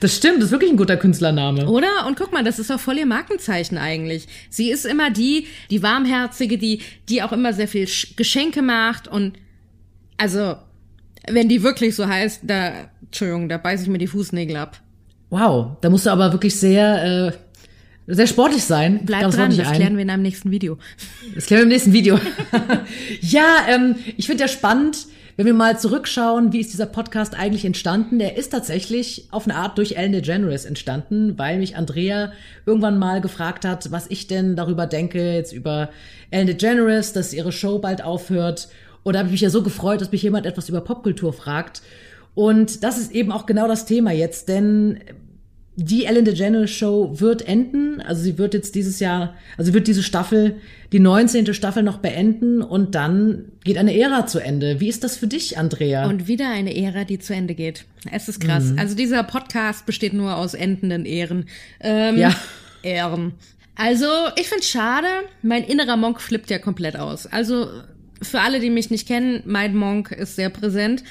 Das 0.00 0.16
stimmt, 0.16 0.38
das 0.38 0.46
ist 0.46 0.50
wirklich 0.52 0.70
ein 0.70 0.76
guter 0.78 0.96
Künstlername. 0.96 1.68
Oder? 1.68 2.06
Und 2.06 2.16
guck 2.18 2.32
mal, 2.32 2.42
das 2.42 2.58
ist 2.58 2.72
auch 2.72 2.80
voll 2.80 2.96
ihr 2.98 3.06
Markenzeichen 3.06 3.76
eigentlich. 3.78 4.26
Sie 4.50 4.70
ist 4.70 4.86
immer 4.86 5.10
die, 5.10 5.46
die 5.70 5.82
warmherzige, 5.82 6.56
die, 6.58 6.80
die 7.08 7.22
auch 7.22 7.30
immer 7.32 7.52
sehr 7.52 7.68
viel 7.68 7.84
Sch- 7.84 8.16
Geschenke 8.16 8.62
macht 8.62 9.06
und 9.06 9.34
also, 10.16 10.56
wenn 11.30 11.48
die 11.48 11.62
wirklich 11.62 11.94
so 11.94 12.08
heißt, 12.08 12.40
da, 12.44 12.72
Entschuldigung, 13.02 13.48
da 13.48 13.58
beiß 13.58 13.82
ich 13.82 13.88
mir 13.88 13.98
die 13.98 14.06
Fußnägel 14.08 14.56
ab. 14.56 14.80
Wow, 15.30 15.76
da 15.82 15.90
musst 15.90 16.06
du 16.06 16.10
aber 16.10 16.32
wirklich 16.32 16.56
sehr, 16.58 17.28
äh, 17.28 17.32
sehr 18.14 18.26
sportlich 18.26 18.64
sein. 18.64 19.00
Bleib 19.04 19.22
Gab's 19.22 19.36
dran, 19.36 19.56
das 19.56 19.68
ein. 19.68 19.74
klären 19.76 19.96
wir 19.96 20.02
in 20.02 20.10
einem 20.10 20.22
nächsten 20.22 20.50
Video. 20.50 20.78
Das 21.34 21.46
klären 21.46 21.60
wir 21.60 21.64
im 21.64 21.68
nächsten 21.68 21.92
Video. 21.92 22.18
ja, 23.20 23.66
ähm, 23.68 23.96
ich 24.16 24.26
finde 24.26 24.44
ja 24.44 24.48
spannend, 24.48 25.06
wenn 25.36 25.46
wir 25.46 25.54
mal 25.54 25.78
zurückschauen, 25.78 26.52
wie 26.52 26.60
ist 26.60 26.72
dieser 26.72 26.86
Podcast 26.86 27.38
eigentlich 27.38 27.64
entstanden. 27.64 28.18
Der 28.18 28.36
ist 28.36 28.48
tatsächlich 28.48 29.28
auf 29.30 29.44
eine 29.44 29.56
Art 29.56 29.78
durch 29.78 29.92
Ellen 29.92 30.12
DeGeneres 30.12 30.64
entstanden, 30.64 31.38
weil 31.38 31.58
mich 31.58 31.76
Andrea 31.76 32.32
irgendwann 32.66 32.98
mal 32.98 33.20
gefragt 33.20 33.64
hat, 33.64 33.92
was 33.92 34.06
ich 34.10 34.26
denn 34.26 34.56
darüber 34.56 34.86
denke, 34.86 35.34
jetzt 35.34 35.52
über 35.52 35.90
Ellen 36.30 36.46
DeGeneres, 36.46 37.12
dass 37.12 37.32
ihre 37.32 37.52
Show 37.52 37.78
bald 37.78 38.02
aufhört. 38.02 38.68
Und 39.04 39.12
da 39.12 39.20
habe 39.20 39.28
ich 39.28 39.32
mich 39.32 39.42
ja 39.42 39.50
so 39.50 39.62
gefreut, 39.62 40.00
dass 40.00 40.10
mich 40.10 40.22
jemand 40.22 40.46
etwas 40.46 40.68
über 40.68 40.80
Popkultur 40.80 41.32
fragt. 41.32 41.82
Und 42.34 42.82
das 42.82 42.98
ist 42.98 43.12
eben 43.12 43.30
auch 43.30 43.46
genau 43.46 43.68
das 43.68 43.84
Thema 43.84 44.12
jetzt, 44.12 44.48
denn 44.48 44.98
die 45.80 46.06
Ellen 46.06 46.24
DeGeneres 46.24 46.72
Show 46.72 47.20
wird 47.20 47.46
enden. 47.46 48.00
Also 48.00 48.20
sie 48.22 48.36
wird 48.36 48.52
jetzt 48.52 48.74
dieses 48.74 48.98
Jahr, 48.98 49.34
also 49.56 49.68
sie 49.70 49.74
wird 49.74 49.86
diese 49.86 50.02
Staffel, 50.02 50.56
die 50.90 50.98
19. 50.98 51.54
Staffel 51.54 51.84
noch 51.84 51.98
beenden 51.98 52.62
und 52.62 52.96
dann 52.96 53.44
geht 53.62 53.78
eine 53.78 53.96
Ära 53.96 54.26
zu 54.26 54.40
Ende. 54.40 54.80
Wie 54.80 54.88
ist 54.88 55.04
das 55.04 55.16
für 55.16 55.28
dich, 55.28 55.56
Andrea? 55.56 56.08
Und 56.08 56.26
wieder 56.26 56.50
eine 56.50 56.76
Ära, 56.76 57.04
die 57.04 57.20
zu 57.20 57.32
Ende 57.32 57.54
geht. 57.54 57.84
Es 58.10 58.28
ist 58.28 58.40
krass. 58.40 58.72
Also 58.76 58.96
dieser 58.96 59.22
Podcast 59.22 59.86
besteht 59.86 60.14
nur 60.14 60.36
aus 60.36 60.54
endenden 60.54 61.04
Ehren. 61.04 61.46
Ähm, 61.80 62.18
Ja. 62.18 62.34
Ehren. 62.82 63.34
Also, 63.76 64.06
ich 64.36 64.48
find's 64.48 64.68
schade. 64.68 65.06
Mein 65.42 65.62
innerer 65.62 65.96
Monk 65.96 66.20
flippt 66.20 66.50
ja 66.50 66.58
komplett 66.58 66.96
aus. 66.96 67.26
Also, 67.26 67.68
für 68.20 68.40
alle, 68.40 68.58
die 68.58 68.70
mich 68.70 68.90
nicht 68.90 69.06
kennen, 69.06 69.42
mein 69.46 69.76
Monk 69.76 70.10
ist 70.10 70.34
sehr 70.34 70.50
präsent. 70.50 71.04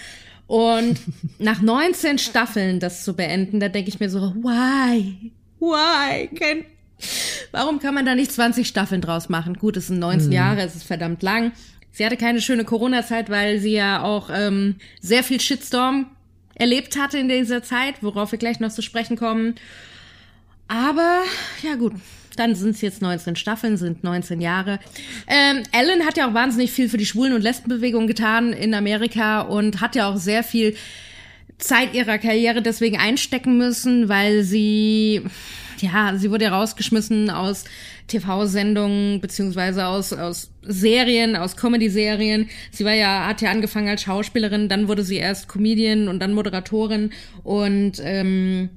Und 0.47 0.97
nach 1.39 1.61
19 1.61 2.17
Staffeln 2.17 2.79
das 2.79 3.03
zu 3.03 3.13
beenden, 3.13 3.59
da 3.59 3.67
denke 3.69 3.89
ich 3.89 3.99
mir 3.99 4.09
so, 4.09 4.33
why? 4.35 5.31
Why? 5.59 6.27
Can 6.35 6.65
Warum 7.51 7.79
kann 7.79 7.93
man 7.93 8.05
da 8.05 8.15
nicht 8.15 8.31
20 8.31 8.67
Staffeln 8.67 9.01
draus 9.01 9.29
machen? 9.29 9.55
Gut, 9.55 9.77
es 9.77 9.87
sind 9.87 9.99
19 9.99 10.31
Jahre, 10.31 10.61
es 10.61 10.75
ist 10.75 10.83
verdammt 10.83 11.21
lang. 11.21 11.51
Sie 11.91 12.05
hatte 12.05 12.17
keine 12.17 12.41
schöne 12.41 12.63
Corona-Zeit, 12.63 13.29
weil 13.29 13.59
sie 13.59 13.73
ja 13.73 14.03
auch 14.03 14.29
ähm, 14.33 14.75
sehr 14.99 15.23
viel 15.23 15.39
Shitstorm 15.39 16.07
erlebt 16.55 16.97
hatte 16.97 17.19
in 17.19 17.29
dieser 17.29 17.61
Zeit, 17.61 18.01
worauf 18.01 18.31
wir 18.31 18.39
gleich 18.39 18.59
noch 18.59 18.71
zu 18.71 18.81
sprechen 18.81 19.15
kommen. 19.15 19.55
Aber 20.67 21.21
ja 21.63 21.75
gut, 21.75 21.93
dann 22.39 22.55
sind 22.55 22.71
es 22.71 22.81
jetzt 22.81 23.01
19 23.01 23.35
Staffeln, 23.35 23.77
sind 23.77 24.03
19 24.03 24.41
Jahre. 24.41 24.79
Ähm, 25.27 25.63
Ellen 25.71 26.05
hat 26.05 26.17
ja 26.17 26.29
auch 26.29 26.33
wahnsinnig 26.33 26.71
viel 26.71 26.89
für 26.89 26.97
die 26.97 27.05
Schwulen- 27.05 27.33
und 27.33 27.41
Lesbenbewegung 27.41 28.07
getan 28.07 28.53
in 28.53 28.73
Amerika 28.73 29.41
und 29.41 29.81
hat 29.81 29.95
ja 29.95 30.09
auch 30.09 30.17
sehr 30.17 30.43
viel 30.43 30.75
Zeit 31.57 31.93
ihrer 31.93 32.17
Karriere 32.17 32.61
deswegen 32.61 32.97
einstecken 32.97 33.57
müssen, 33.57 34.09
weil 34.09 34.43
sie, 34.43 35.23
ja, 35.79 36.15
sie 36.15 36.29
wurde 36.29 36.45
ja 36.45 36.55
rausgeschmissen 36.55 37.29
aus 37.29 37.65
TV-Sendungen 38.07 39.19
beziehungsweise 39.19 39.87
aus, 39.87 40.13
aus 40.13 40.49
Serien, 40.61 41.35
aus 41.35 41.57
Comedy-Serien. 41.57 42.49
Sie 42.71 42.85
war 42.85 42.93
ja, 42.93 43.27
hat 43.27 43.41
ja 43.41 43.51
angefangen 43.51 43.89
als 43.89 44.03
Schauspielerin, 44.03 44.69
dann 44.69 44.87
wurde 44.87 45.03
sie 45.03 45.17
erst 45.17 45.47
Comedian 45.47 46.07
und 46.07 46.19
dann 46.19 46.33
Moderatorin 46.33 47.11
und 47.43 47.93
ähm, 48.01 48.69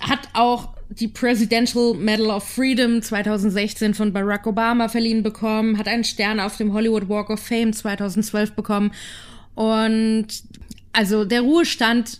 hat 0.00 0.28
auch 0.34 0.77
die 0.90 1.08
Presidential 1.08 1.94
Medal 1.94 2.30
of 2.30 2.44
Freedom 2.44 3.02
2016 3.02 3.94
von 3.94 4.12
Barack 4.12 4.46
Obama 4.46 4.88
verliehen 4.88 5.22
bekommen, 5.22 5.78
hat 5.78 5.86
einen 5.86 6.04
Stern 6.04 6.40
auf 6.40 6.56
dem 6.56 6.72
Hollywood 6.72 7.08
Walk 7.08 7.30
of 7.30 7.40
Fame 7.40 7.72
2012 7.72 8.52
bekommen. 8.52 8.92
Und 9.54 10.26
also 10.92 11.24
der 11.24 11.42
Ruhestand 11.42 12.18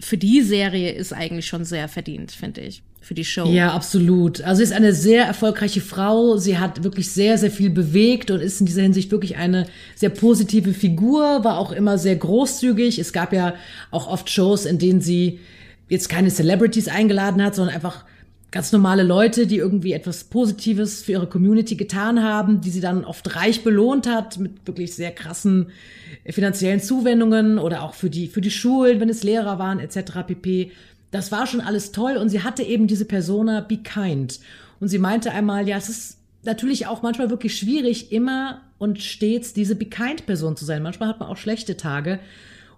für 0.00 0.16
die 0.16 0.42
Serie 0.42 0.92
ist 0.92 1.12
eigentlich 1.12 1.46
schon 1.46 1.64
sehr 1.64 1.88
verdient, 1.88 2.32
finde 2.32 2.62
ich. 2.62 2.82
Für 3.00 3.14
die 3.14 3.24
Show. 3.24 3.46
Ja, 3.46 3.72
absolut. 3.72 4.42
Also 4.42 4.58
sie 4.58 4.64
ist 4.64 4.72
eine 4.72 4.92
sehr 4.92 5.24
erfolgreiche 5.24 5.80
Frau. 5.80 6.36
Sie 6.36 6.58
hat 6.58 6.82
wirklich 6.82 7.10
sehr, 7.10 7.38
sehr 7.38 7.50
viel 7.50 7.70
bewegt 7.70 8.30
und 8.30 8.40
ist 8.40 8.60
in 8.60 8.66
dieser 8.66 8.82
Hinsicht 8.82 9.10
wirklich 9.10 9.36
eine 9.36 9.66
sehr 9.94 10.10
positive 10.10 10.74
Figur, 10.74 11.42
war 11.42 11.58
auch 11.58 11.72
immer 11.72 11.96
sehr 11.96 12.16
großzügig. 12.16 12.98
Es 12.98 13.12
gab 13.14 13.32
ja 13.32 13.54
auch 13.90 14.08
oft 14.08 14.28
Shows, 14.28 14.66
in 14.66 14.78
denen 14.78 15.00
sie 15.00 15.38
jetzt 15.88 16.08
keine 16.08 16.30
Celebrities 16.30 16.88
eingeladen 16.88 17.42
hat, 17.42 17.54
sondern 17.54 17.74
einfach 17.74 18.04
ganz 18.50 18.72
normale 18.72 19.02
Leute, 19.02 19.46
die 19.46 19.56
irgendwie 19.56 19.92
etwas 19.92 20.24
Positives 20.24 21.02
für 21.02 21.12
ihre 21.12 21.26
Community 21.26 21.76
getan 21.76 22.22
haben, 22.22 22.60
die 22.60 22.70
sie 22.70 22.80
dann 22.80 23.04
oft 23.04 23.36
reich 23.36 23.62
belohnt 23.62 24.06
hat 24.06 24.38
mit 24.38 24.66
wirklich 24.66 24.94
sehr 24.94 25.10
krassen 25.10 25.70
finanziellen 26.26 26.80
Zuwendungen 26.80 27.58
oder 27.58 27.82
auch 27.82 27.94
für 27.94 28.08
die 28.08 28.26
für 28.26 28.40
die 28.40 28.50
Schulen, 28.50 29.00
wenn 29.00 29.10
es 29.10 29.22
Lehrer 29.22 29.58
waren 29.58 29.80
etc. 29.80 30.26
pp. 30.26 30.72
Das 31.10 31.30
war 31.30 31.46
schon 31.46 31.60
alles 31.60 31.92
toll 31.92 32.16
und 32.16 32.30
sie 32.30 32.42
hatte 32.42 32.62
eben 32.62 32.86
diese 32.86 33.04
Persona 33.04 33.60
Be 33.60 33.78
Kind 33.78 34.40
und 34.80 34.88
sie 34.88 34.98
meinte 34.98 35.30
einmal, 35.32 35.68
ja, 35.68 35.76
es 35.76 35.88
ist 35.88 36.18
natürlich 36.44 36.86
auch 36.86 37.02
manchmal 37.02 37.30
wirklich 37.30 37.56
schwierig, 37.56 38.12
immer 38.12 38.62
und 38.78 39.02
stets 39.02 39.52
diese 39.52 39.76
Be 39.76 39.86
Kind 39.86 40.24
Person 40.24 40.56
zu 40.56 40.64
sein. 40.64 40.82
Manchmal 40.82 41.10
hat 41.10 41.20
man 41.20 41.28
auch 41.28 41.36
schlechte 41.36 41.76
Tage 41.76 42.18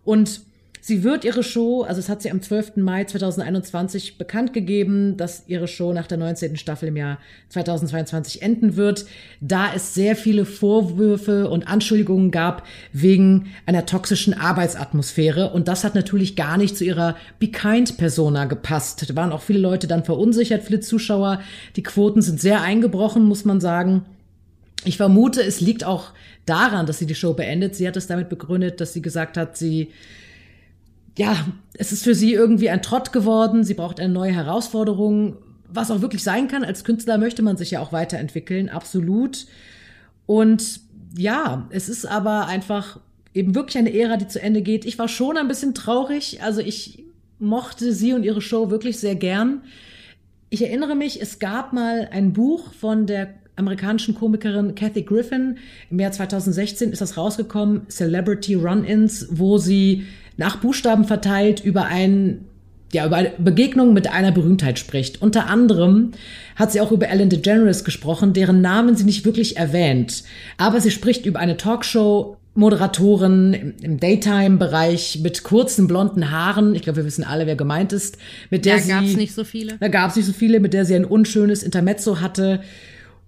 und 0.05 0.41
Sie 0.81 1.05
wird 1.05 1.25
ihre 1.25 1.43
Show, 1.43 1.83
also 1.83 1.99
es 1.99 2.09
hat 2.09 2.23
sie 2.23 2.31
am 2.31 2.41
12. 2.41 2.77
Mai 2.77 3.05
2021 3.05 4.17
bekannt 4.17 4.53
gegeben, 4.53 5.17
dass 5.17 5.45
ihre 5.47 5.69
Show 5.69 5.93
nach 5.93 6.07
der 6.07 6.19
19. 6.19 6.57
Staffel 6.57 6.89
im 6.89 6.97
Jahr 6.97 7.19
2022 7.51 8.43
enden 8.43 8.77
wird, 8.77 9.05
da 9.41 9.75
es 9.75 9.95
sehr 9.95 10.17
viele 10.17 10.45
Vorwürfe 10.45 11.51
und 11.51 11.69
Anschuldigungen 11.69 12.31
gab 12.31 12.67
wegen 12.93 13.49
einer 13.67 13.85
toxischen 13.85 14.33
Arbeitsatmosphäre. 14.33 15.51
Und 15.51 15.69
das 15.69 15.85
hat 15.85 15.95
natürlich 15.95 16.35
gar 16.35 16.57
nicht 16.57 16.77
zu 16.77 16.85
ihrer 16.85 17.17
Be 17.39 17.49
Kind 17.49 17.99
Persona 17.99 18.47
gepasst. 18.47 19.11
Da 19.11 19.17
waren 19.17 19.33
auch 19.33 19.43
viele 19.43 19.59
Leute 19.59 19.87
dann 19.87 20.05
verunsichert, 20.05 20.63
viele 20.63 20.81
Zuschauer. 20.81 21.41
Die 21.77 21.83
Quoten 21.83 22.23
sind 22.23 22.41
sehr 22.41 22.63
eingebrochen, 22.63 23.25
muss 23.25 23.45
man 23.45 23.61
sagen. 23.61 24.07
Ich 24.85 24.97
vermute, 24.97 25.43
es 25.43 25.61
liegt 25.61 25.85
auch 25.85 26.13
daran, 26.47 26.87
dass 26.87 26.99
sie 26.99 27.07
die 27.07 27.15
Show 27.15 27.35
beendet. 27.35 27.77
Sie 27.77 27.87
hat 27.87 27.99
es 27.99 28.07
damit 28.07 28.31
begründet, 28.31 28.81
dass 28.81 28.95
sie 28.95 29.03
gesagt 29.03 29.37
hat, 29.37 29.59
sie 29.59 29.91
ja, 31.19 31.47
es 31.75 31.93
ist 31.93 32.05
für 32.05 32.15
sie 32.15 32.33
irgendwie 32.33 32.71
ein 32.71 32.83
Trott 32.83 33.13
geworden. 33.13 33.65
Sie 33.65 33.75
braucht 33.75 34.01
eine 34.01 34.13
neue 34.13 34.33
Herausforderung, 34.33 35.37
was 35.69 35.91
auch 35.91 36.01
wirklich 36.01 36.23
sein 36.23 36.49
kann. 36.49 36.65
Als 36.65 36.85
Künstler 36.85 37.19
möchte 37.19 37.43
man 37.43 37.57
sich 37.57 37.73
ja 37.73 37.81
auch 37.81 37.93
weiterentwickeln, 37.93 38.69
absolut. 38.69 39.47
Und 40.27 40.81
ja, 41.17 41.67
es 41.71 41.89
ist 41.89 42.07
aber 42.07 42.47
einfach 42.47 43.01
eben 43.35 43.55
wirklich 43.55 43.79
eine 43.79 43.95
Ära, 43.95 44.17
die 44.17 44.29
zu 44.29 44.41
Ende 44.41 44.63
geht. 44.63 44.85
Ich 44.85 44.99
war 44.99 45.09
schon 45.09 45.37
ein 45.37 45.49
bisschen 45.49 45.75
traurig. 45.75 46.43
Also 46.43 46.61
ich 46.61 47.05
mochte 47.39 47.93
sie 47.93 48.13
und 48.13 48.25
ihre 48.25 48.41
Show 48.41 48.71
wirklich 48.71 48.99
sehr 48.99 49.15
gern. 49.15 49.63
Ich 50.51 50.63
erinnere 50.63 50.95
mich, 50.95 51.21
es 51.23 51.39
gab 51.39 51.73
mal 51.73 52.09
ein 52.13 52.33
Buch 52.33 52.73
von 52.75 53.07
der 53.07 53.35
amerikanischen 53.57 54.15
Komikerin 54.15 54.75
Kathy 54.75 55.03
Griffin. 55.03 55.59
Im 55.91 56.01
Jahr 56.01 56.13
2016 56.13 56.93
ist 56.93 57.01
das 57.01 57.17
rausgekommen, 57.17 57.89
Celebrity 57.89 58.55
Run-Ins, 58.55 59.29
wo 59.31 59.59
sie 59.59 60.07
nach 60.41 60.57
Buchstaben 60.57 61.05
verteilt 61.05 61.63
über 61.63 61.85
ein 61.85 62.47
ja, 62.93 63.07
über 63.07 63.17
eine 63.17 63.31
Begegnung 63.39 63.93
mit 63.93 64.11
einer 64.11 64.33
Berühmtheit 64.33 64.81
spricht. 64.81 65.23
Unter 65.23 65.47
anderem 65.47 66.11
hat 66.57 66.73
sie 66.73 66.81
auch 66.81 66.91
über 66.91 67.09
Ellen 67.09 67.29
DeGeneres 67.29 67.85
gesprochen, 67.85 68.33
deren 68.33 68.61
Namen 68.61 68.97
sie 68.97 69.05
nicht 69.05 69.25
wirklich 69.25 69.57
erwähnt. 69.59 70.25
Aber 70.57 70.81
sie 70.81 70.91
spricht 70.91 71.25
über 71.25 71.39
eine 71.39 71.57
Talkshow, 71.57 72.37
Moderatorin 72.55 73.75
im 73.81 74.01
Daytime-Bereich 74.01 75.21
mit 75.23 75.45
kurzen 75.45 75.87
blonden 75.87 76.33
Haaren. 76.33 76.75
Ich 76.75 76.83
glaube, 76.83 76.97
wir 76.97 77.05
wissen 77.05 77.23
alle, 77.23 77.47
wer 77.47 77.55
gemeint 77.55 77.93
ist. 77.93 78.19
Mit 78.51 78.65
der 78.65 78.79
da 78.79 78.87
gab 78.87 79.05
es 79.05 79.17
nicht 79.17 79.35
so 79.35 79.45
viele. 79.45 79.77
Da 79.79 79.87
gab 79.87 80.11
es 80.11 80.17
nicht 80.17 80.27
so 80.27 80.33
viele, 80.33 80.59
mit 80.59 80.73
der 80.73 80.85
sie 80.85 80.97
ein 80.97 81.05
unschönes 81.05 81.63
Intermezzo 81.63 82.21
hatte. 82.21 82.61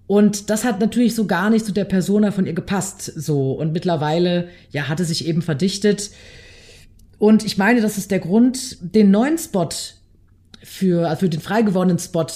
Und 0.07 0.49
das 0.49 0.65
hat 0.65 0.81
natürlich 0.81 1.15
so 1.15 1.25
gar 1.25 1.49
nicht 1.49 1.65
zu 1.65 1.71
der 1.71 1.85
Persona 1.85 2.31
von 2.31 2.45
ihr 2.45 2.53
gepasst. 2.53 3.01
So 3.01 3.53
und 3.53 3.71
mittlerweile 3.71 4.49
ja 4.71 4.89
hatte 4.89 5.05
sich 5.05 5.25
eben 5.25 5.41
verdichtet. 5.41 6.09
Und 7.23 7.45
ich 7.45 7.57
meine, 7.57 7.79
das 7.79 7.97
ist 7.97 8.11
der 8.11 8.19
Grund, 8.19 8.75
den 8.81 9.09
neuen 9.09 9.37
Spot 9.37 9.69
für, 10.61 11.07
also 11.07 11.21
für 11.21 11.29
den 11.29 11.39
frei 11.39 11.61
gewordenen 11.61 11.97
Spot 11.97 12.27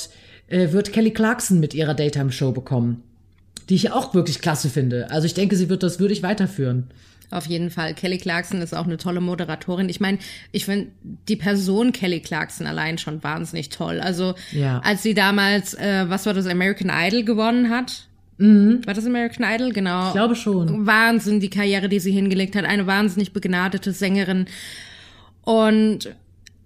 äh, 0.48 0.72
wird 0.72 0.94
Kelly 0.94 1.12
Clarkson 1.12 1.60
mit 1.60 1.74
ihrer 1.74 1.94
Daytime-Show 1.94 2.54
bekommen. 2.54 3.04
Die 3.68 3.76
ich 3.76 3.92
auch 3.92 4.14
wirklich 4.14 4.40
klasse 4.40 4.70
finde. 4.70 5.12
Also 5.12 5.26
ich 5.26 5.34
denke, 5.34 5.58
sie 5.58 5.68
wird 5.68 5.84
das 5.84 6.00
würdig 6.00 6.24
weiterführen. 6.24 6.88
Auf 7.32 7.48
jeden 7.48 7.70
Fall. 7.70 7.96
Kelly 7.96 8.18
Clarkson 8.18 8.62
ist 8.62 8.74
auch 8.74 8.86
eine 8.86 8.96
tolle 8.96 9.20
Moderatorin. 9.20 9.90
Ich 9.90 10.00
meine, 10.00 10.20
ich 10.54 10.64
finde 10.64 10.88
die 11.28 11.36
Person 11.36 11.92
Kelly 11.92 12.22
Clarkson 12.22 12.66
allein 12.66 12.98
schon 12.98 13.22
wahnsinnig 13.22 13.68
toll. 13.68 14.00
Also 14.00 14.36
ja. 14.54 14.80
als 14.86 15.04
sie 15.04 15.14
damals, 15.14 15.74
äh, 15.74 16.06
was 16.08 16.26
war 16.26 16.34
das, 16.34 16.48
American 16.48 16.90
Idol 16.90 17.26
gewonnen 17.26 17.70
hat, 17.70 18.07
Mhm. 18.38 18.86
War 18.86 18.94
das 18.94 19.06
American 19.06 19.46
Idol? 19.50 19.72
Genau. 19.72 20.08
Ich 20.08 20.14
glaube 20.14 20.36
schon. 20.36 20.86
Wahnsinn, 20.86 21.40
die 21.40 21.50
Karriere, 21.50 21.90
die 21.90 22.00
sie 22.00 22.12
hingelegt 22.12 22.56
hat. 22.56 22.66
Eine 22.66 22.88
wahnsinnig 22.88 23.34
begnadete 23.34 23.92
Sängerin. 23.92 24.46
Und 25.42 26.10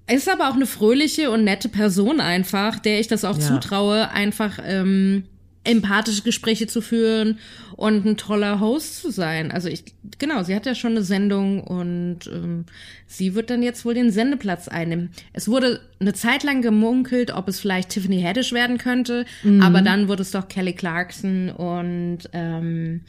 ist 0.08 0.30
aber 0.30 0.50
auch 0.50 0.56
eine 0.56 0.66
fröhliche 0.66 1.32
und 1.32 1.44
nette 1.44 1.70
Person 1.70 2.20
einfach, 2.20 2.80
der 2.80 3.00
ich 3.00 3.08
das 3.08 3.24
auch 3.24 3.38
ja. 3.38 3.48
zutraue, 3.48 4.12
einfach 4.12 4.60
ähm, 4.64 5.24
empathische 5.64 6.24
Gespräche 6.24 6.66
zu 6.66 6.82
führen 6.82 7.38
und 7.76 8.06
ein 8.06 8.18
toller 8.18 8.60
Host 8.60 9.02
zu 9.02 9.12
sein. 9.12 9.52
Also 9.52 9.70
ich, 9.70 9.84
genau, 10.18 10.44
sie 10.44 10.56
hat 10.56 10.66
ja 10.66 10.74
schon 10.74 10.92
eine 10.92 11.04
Sendung 11.04 11.64
und 11.64 12.20
ähm, 12.28 12.66
sie 13.06 13.36
wird 13.36 13.52
dann 13.52 13.62
jetzt 13.62 13.86
wohl 13.86 13.94
den 13.94 14.12
Sendeplatz 14.12 14.68
einnehmen. 14.68 15.12
Es 15.34 15.48
wurde 15.48 15.82
eine 16.00 16.14
Zeit 16.14 16.44
lang 16.44 16.64
gemunkelt, 16.64 17.32
ob 17.32 17.48
es 17.48 17.60
vielleicht 17.60 17.90
Tiffany 17.90 18.22
Haddish 18.22 18.54
werden 18.54 18.80
könnte, 18.80 19.26
mhm. 19.44 19.62
aber 19.62 19.82
dann 19.82 20.08
wurde 20.08 20.24
es 20.24 20.32
doch 20.32 20.48
Kelly 20.48 20.74
Clarkson 20.74 21.50
und 21.50 22.20
ähm, 22.34 23.02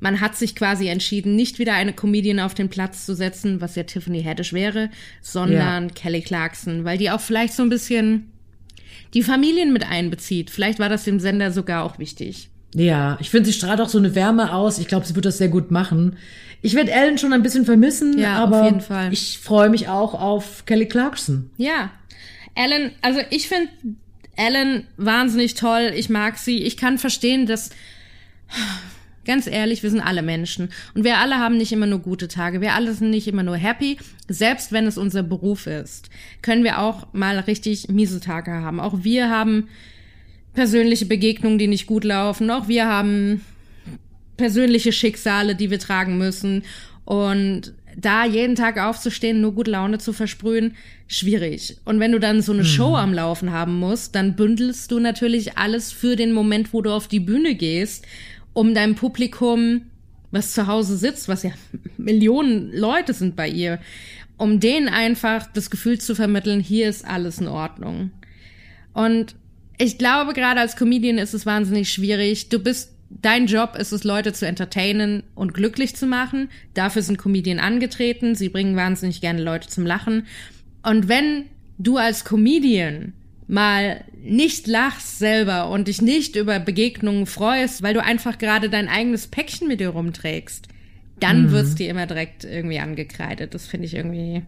man 0.00 0.20
hat 0.20 0.36
sich 0.36 0.54
quasi 0.54 0.88
entschieden, 0.88 1.36
nicht 1.36 1.58
wieder 1.58 1.74
eine 1.74 1.92
Comedian 1.92 2.40
auf 2.40 2.54
den 2.54 2.70
Platz 2.70 3.04
zu 3.04 3.14
setzen, 3.14 3.60
was 3.60 3.74
ja 3.74 3.82
Tiffany 3.82 4.22
Haddish 4.22 4.52
wäre, 4.54 4.88
sondern 5.20 5.88
ja. 5.88 5.94
Kelly 5.94 6.22
Clarkson, 6.22 6.84
weil 6.84 6.96
die 6.96 7.10
auch 7.10 7.20
vielleicht 7.20 7.52
so 7.52 7.62
ein 7.62 7.68
bisschen 7.68 8.30
die 9.14 9.22
Familien 9.22 9.72
mit 9.72 9.88
einbezieht. 9.88 10.50
Vielleicht 10.50 10.78
war 10.78 10.88
das 10.88 11.04
dem 11.04 11.20
Sender 11.20 11.52
sogar 11.52 11.84
auch 11.84 11.98
wichtig. 11.98 12.50
Ja, 12.74 13.16
ich 13.20 13.30
finde, 13.30 13.46
sie 13.46 13.52
strahlt 13.54 13.80
auch 13.80 13.88
so 13.88 13.98
eine 13.98 14.14
Wärme 14.14 14.52
aus. 14.52 14.78
Ich 14.78 14.88
glaube, 14.88 15.06
sie 15.06 15.14
wird 15.14 15.24
das 15.24 15.38
sehr 15.38 15.48
gut 15.48 15.70
machen. 15.70 16.16
Ich 16.60 16.74
werde 16.74 16.90
Ellen 16.90 17.18
schon 17.18 17.32
ein 17.32 17.42
bisschen 17.42 17.64
vermissen, 17.64 18.18
ja, 18.18 18.34
aber 18.34 18.60
auf 18.60 18.64
jeden 18.66 18.80
Fall. 18.80 19.12
ich 19.12 19.38
freue 19.38 19.70
mich 19.70 19.88
auch 19.88 20.14
auf 20.14 20.66
Kelly 20.66 20.86
Clarkson. 20.86 21.50
Ja, 21.56 21.90
Ellen, 22.54 22.90
also 23.00 23.20
ich 23.30 23.48
finde 23.48 23.68
Ellen 24.36 24.86
wahnsinnig 24.96 25.54
toll. 25.54 25.92
Ich 25.94 26.08
mag 26.08 26.36
sie. 26.36 26.62
Ich 26.62 26.76
kann 26.76 26.98
verstehen, 26.98 27.46
dass 27.46 27.70
Ganz 29.24 29.46
ehrlich, 29.46 29.82
wir 29.82 29.90
sind 29.90 30.00
alle 30.00 30.22
Menschen. 30.22 30.70
Und 30.94 31.04
wir 31.04 31.18
alle 31.18 31.36
haben 31.36 31.56
nicht 31.56 31.72
immer 31.72 31.86
nur 31.86 31.98
gute 31.98 32.28
Tage. 32.28 32.60
Wir 32.60 32.74
alle 32.74 32.92
sind 32.94 33.10
nicht 33.10 33.28
immer 33.28 33.42
nur 33.42 33.56
happy. 33.56 33.98
Selbst 34.28 34.72
wenn 34.72 34.86
es 34.86 34.96
unser 34.96 35.22
Beruf 35.22 35.66
ist, 35.66 36.08
können 36.40 36.64
wir 36.64 36.80
auch 36.80 37.12
mal 37.12 37.38
richtig 37.40 37.88
miese 37.88 38.20
Tage 38.20 38.52
haben. 38.52 38.80
Auch 38.80 39.04
wir 39.04 39.28
haben 39.28 39.68
persönliche 40.54 41.06
Begegnungen, 41.06 41.58
die 41.58 41.66
nicht 41.66 41.86
gut 41.86 42.04
laufen. 42.04 42.50
Auch 42.50 42.68
wir 42.68 42.86
haben 42.86 43.42
persönliche 44.36 44.92
Schicksale, 44.92 45.54
die 45.54 45.70
wir 45.70 45.78
tragen 45.78 46.16
müssen. 46.16 46.62
Und 47.04 47.74
da 47.96 48.24
jeden 48.24 48.54
Tag 48.54 48.78
aufzustehen, 48.78 49.40
nur 49.40 49.54
gute 49.54 49.72
Laune 49.72 49.98
zu 49.98 50.12
versprühen, 50.12 50.76
schwierig. 51.08 51.78
Und 51.84 52.00
wenn 52.00 52.12
du 52.12 52.20
dann 52.20 52.42
so 52.42 52.52
eine 52.52 52.62
mhm. 52.62 52.66
Show 52.66 52.96
am 52.96 53.12
Laufen 53.12 53.52
haben 53.52 53.74
musst, 53.74 54.14
dann 54.14 54.36
bündelst 54.36 54.90
du 54.92 55.00
natürlich 55.00 55.58
alles 55.58 55.92
für 55.92 56.14
den 56.14 56.32
Moment, 56.32 56.72
wo 56.72 56.80
du 56.80 56.92
auf 56.92 57.08
die 57.08 57.20
Bühne 57.20 57.54
gehst 57.54 58.06
um 58.58 58.74
deinem 58.74 58.96
Publikum, 58.96 59.82
was 60.32 60.52
zu 60.52 60.66
Hause 60.66 60.96
sitzt, 60.96 61.28
was 61.28 61.44
ja 61.44 61.52
Millionen 61.96 62.72
Leute 62.72 63.14
sind 63.14 63.36
bei 63.36 63.48
ihr, 63.48 63.78
um 64.36 64.58
denen 64.58 64.88
einfach 64.88 65.46
das 65.52 65.70
Gefühl 65.70 66.00
zu 66.00 66.16
vermitteln, 66.16 66.58
hier 66.58 66.88
ist 66.88 67.04
alles 67.04 67.38
in 67.38 67.46
Ordnung. 67.46 68.10
Und 68.92 69.36
Ich 69.80 69.96
glaube, 69.96 70.32
gerade 70.32 70.58
als 70.58 70.74
Comedian 70.74 71.18
ist 71.18 71.34
es 71.34 71.46
wahnsinnig 71.46 71.92
schwierig. 71.92 72.48
Du 72.48 72.58
bist, 72.58 72.90
dein 73.10 73.46
Job 73.46 73.76
ist 73.78 73.92
es, 73.92 74.02
Leute 74.02 74.32
zu 74.32 74.44
entertainen 74.44 75.22
und 75.36 75.54
glücklich 75.54 75.94
zu 75.94 76.08
machen. 76.08 76.48
Dafür 76.74 77.02
sind 77.02 77.16
Comedien 77.16 77.60
angetreten. 77.60 78.34
Sie 78.34 78.48
bringen 78.48 78.74
wahnsinnig 78.74 79.20
gerne 79.20 79.40
Leute 79.40 79.68
zum 79.68 79.86
Lachen. 79.86 80.26
Und 80.82 81.06
wenn 81.06 81.44
du 81.78 81.96
als 81.96 82.24
Comedian 82.24 83.12
mal 83.46 84.04
nicht 84.28 84.66
lachst 84.66 85.18
selber 85.18 85.70
und 85.70 85.88
dich 85.88 86.02
nicht 86.02 86.36
über 86.36 86.58
Begegnungen 86.60 87.26
freust, 87.26 87.82
weil 87.82 87.94
du 87.94 88.02
einfach 88.02 88.38
gerade 88.38 88.68
dein 88.68 88.88
eigenes 88.88 89.26
Päckchen 89.26 89.68
mit 89.68 89.80
dir 89.80 89.90
rumträgst, 89.90 90.68
dann 91.20 91.46
mhm. 91.46 91.52
wird's 91.52 91.74
dir 91.74 91.90
immer 91.90 92.06
direkt 92.06 92.44
irgendwie 92.44 92.78
angekreidet. 92.78 93.54
Das 93.54 93.66
finde 93.66 93.86
ich 93.86 93.94
irgendwie. 93.94 94.42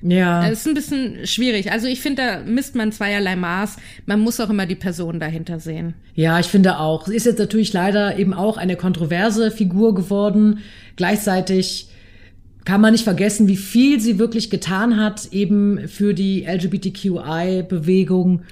Ja. 0.00 0.48
Das 0.48 0.60
ist 0.60 0.68
ein 0.68 0.74
bisschen 0.74 1.26
schwierig. 1.26 1.72
Also 1.72 1.86
ich 1.88 2.00
finde, 2.00 2.22
da 2.22 2.40
misst 2.40 2.74
man 2.74 2.92
zweierlei 2.92 3.36
Maß. 3.36 3.76
Man 4.06 4.20
muss 4.20 4.38
auch 4.40 4.50
immer 4.50 4.66
die 4.66 4.76
Person 4.76 5.18
dahinter 5.18 5.58
sehen. 5.58 5.94
Ja, 6.14 6.38
ich 6.38 6.46
finde 6.46 6.78
auch. 6.78 7.06
Sie 7.06 7.16
ist 7.16 7.26
jetzt 7.26 7.38
natürlich 7.38 7.72
leider 7.72 8.18
eben 8.18 8.32
auch 8.32 8.56
eine 8.56 8.76
kontroverse 8.76 9.50
Figur 9.50 9.94
geworden. 9.94 10.60
Gleichzeitig 10.96 11.88
kann 12.64 12.80
man 12.80 12.92
nicht 12.92 13.04
vergessen, 13.04 13.48
wie 13.48 13.56
viel 13.56 13.98
sie 13.98 14.18
wirklich 14.18 14.50
getan 14.50 15.00
hat, 15.00 15.32
eben 15.32 15.88
für 15.88 16.14
die 16.14 16.44
LGBTQI-Bewegung 16.44 18.42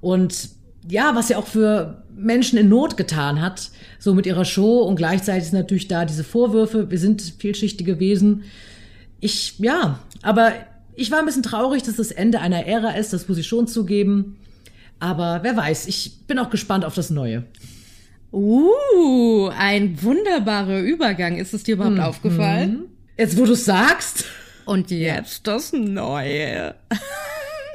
und 0.00 0.50
ja, 0.88 1.14
was 1.14 1.28
sie 1.28 1.36
auch 1.36 1.46
für 1.46 2.02
Menschen 2.14 2.58
in 2.58 2.68
Not 2.68 2.96
getan 2.96 3.40
hat, 3.40 3.70
so 3.98 4.14
mit 4.14 4.26
ihrer 4.26 4.44
Show 4.44 4.80
und 4.80 4.96
gleichzeitig 4.96 5.48
sind 5.48 5.58
natürlich 5.58 5.88
da 5.88 6.04
diese 6.04 6.24
Vorwürfe, 6.24 6.90
wir 6.90 6.98
sind 6.98 7.22
vielschichtige 7.38 8.00
Wesen. 8.00 8.44
Ich, 9.20 9.58
ja, 9.58 10.00
aber 10.22 10.52
ich 10.94 11.10
war 11.10 11.18
ein 11.18 11.26
bisschen 11.26 11.42
traurig, 11.42 11.82
dass 11.82 11.96
das 11.96 12.10
Ende 12.10 12.40
einer 12.40 12.66
Ära 12.66 12.92
ist, 12.92 13.12
das 13.12 13.28
muss 13.28 13.38
ich 13.38 13.46
schon 13.46 13.66
zugeben. 13.66 14.36
Aber 14.98 15.40
wer 15.42 15.56
weiß, 15.56 15.86
ich 15.86 16.26
bin 16.26 16.38
auch 16.38 16.50
gespannt 16.50 16.84
auf 16.84 16.94
das 16.94 17.10
Neue. 17.10 17.44
Uh, 18.32 19.48
ein 19.58 20.02
wunderbarer 20.02 20.80
Übergang. 20.80 21.38
Ist 21.38 21.54
es 21.54 21.64
dir 21.64 21.74
überhaupt 21.74 21.96
mhm. 21.96 22.02
aufgefallen? 22.02 22.84
Jetzt, 23.16 23.38
wo 23.38 23.44
du 23.44 23.54
sagst. 23.54 24.24
Und 24.66 24.90
jetzt 24.90 25.46
das 25.46 25.72
Neue. 25.72 26.74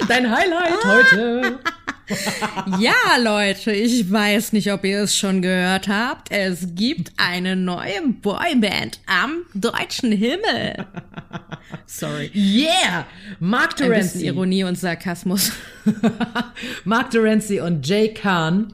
Dein 0.08 0.30
Highlight 0.30 0.86
heute. 0.86 1.60
ja, 2.80 2.94
Leute, 3.22 3.72
ich 3.72 4.12
weiß 4.12 4.54
nicht, 4.54 4.72
ob 4.72 4.84
ihr 4.86 5.02
es 5.02 5.16
schon 5.18 5.42
gehört 5.42 5.88
habt. 5.88 6.32
Es 6.32 6.76
gibt 6.76 7.12
eine 7.18 7.56
neue 7.56 8.02
Boyband 8.22 9.00
am 9.08 9.44
deutschen 9.56 10.12
Himmel. 10.12 10.86
Sorry. 11.88 12.30
Yeah! 12.34 13.08
Mark 13.40 13.78
Terenzi. 13.78 14.28
Ironie 14.28 14.64
und 14.64 14.78
Sarkasmus. 14.78 15.52
Mark 16.84 17.12
Terenzi 17.12 17.60
und 17.60 17.88
Jay 17.88 18.14
Kahn 18.14 18.74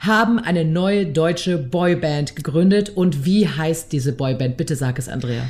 haben 0.00 0.40
eine 0.40 0.64
neue 0.64 1.06
deutsche 1.06 1.58
Boyband 1.58 2.34
gegründet. 2.34 2.90
Und 2.90 3.24
wie 3.24 3.48
heißt 3.48 3.92
diese 3.92 4.12
Boyband? 4.12 4.56
Bitte 4.56 4.74
sag 4.74 4.98
es, 4.98 5.08
Andrea. 5.08 5.44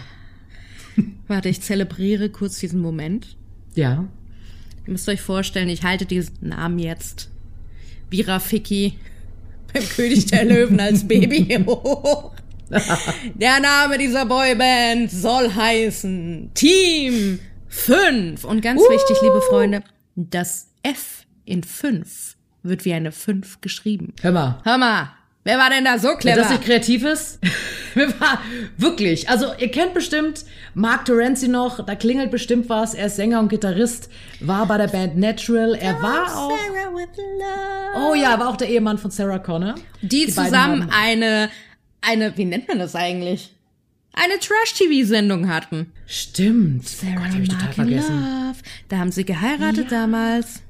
Warte, 1.26 1.48
ich 1.48 1.62
zelebriere 1.62 2.28
kurz 2.28 2.58
diesen 2.58 2.80
Moment. 2.80 3.36
Ja. 3.74 4.06
Ihr 4.86 4.92
müsst 4.92 5.08
euch 5.08 5.20
vorstellen, 5.20 5.68
ich 5.68 5.82
halte 5.82 6.06
diesen 6.06 6.48
Namen 6.48 6.78
jetzt 6.78 7.30
wie 8.10 8.22
Rafiki 8.22 8.98
beim 9.72 9.88
König 9.96 10.26
der 10.26 10.44
Löwen 10.44 10.80
als 10.80 11.06
Baby 11.06 11.64
hoch. 11.66 12.32
Der 13.34 13.60
Name 13.60 13.98
dieser 13.98 14.24
Boyband 14.24 15.10
soll 15.10 15.52
heißen 15.54 16.52
Team 16.54 17.38
5. 17.68 18.44
Und 18.44 18.62
ganz 18.62 18.80
uh. 18.80 18.90
wichtig, 18.90 19.18
liebe 19.20 19.42
Freunde, 19.42 19.82
das 20.16 20.68
F 20.82 21.26
in 21.44 21.62
5 21.62 22.36
wird 22.62 22.84
wie 22.86 22.94
eine 22.94 23.12
5 23.12 23.60
geschrieben. 23.60 24.14
Hör 24.22 24.32
mal. 24.32 24.60
Hör 24.64 24.78
mal. 24.78 25.10
Wer 25.44 25.58
war 25.58 25.70
denn 25.70 25.84
da 25.84 25.98
so 25.98 26.14
clever? 26.14 26.40
Ist 26.40 26.44
das 26.44 26.50
nicht 26.52 26.64
kreativ 26.64 27.04
ist? 27.04 27.40
Wirklich. 28.76 29.28
Also, 29.28 29.46
ihr 29.58 29.70
kennt 29.70 29.92
bestimmt 29.92 30.44
Mark 30.74 31.04
Terenzi 31.04 31.48
noch, 31.48 31.84
da 31.84 31.94
klingelt 31.96 32.30
bestimmt 32.30 32.68
was. 32.68 32.94
Er 32.94 33.06
ist 33.06 33.16
Sänger 33.16 33.40
und 33.40 33.48
Gitarrist, 33.48 34.08
war 34.40 34.66
bei 34.66 34.78
der 34.78 34.86
Band 34.86 35.16
Natural. 35.16 35.74
Er 35.74 36.00
war 36.00 36.36
auch. 36.36 36.58
Oh 37.96 38.14
ja, 38.14 38.38
war 38.38 38.48
auch 38.48 38.56
der 38.56 38.68
Ehemann 38.68 38.98
von 38.98 39.10
Sarah 39.10 39.40
Connor. 39.40 39.74
Die, 40.00 40.26
Die 40.26 40.28
zusammen 40.28 40.88
eine, 40.92 41.50
eine, 42.00 42.36
wie 42.36 42.44
nennt 42.44 42.68
man 42.68 42.78
das 42.78 42.94
eigentlich? 42.94 43.52
Eine 44.14 44.38
Trash-TV-Sendung 44.38 45.48
hatten. 45.48 45.92
Stimmt. 46.06 46.86
Sarah 46.86 47.14
Gott, 47.16 47.32
hab 47.32 47.40
ich 47.40 47.48
total 47.48 47.72
vergessen. 47.72 48.20
Love. 48.20 48.58
Da 48.88 48.98
haben 48.98 49.10
sie 49.10 49.24
geheiratet 49.24 49.90
ja. 49.90 50.02
damals. 50.02 50.62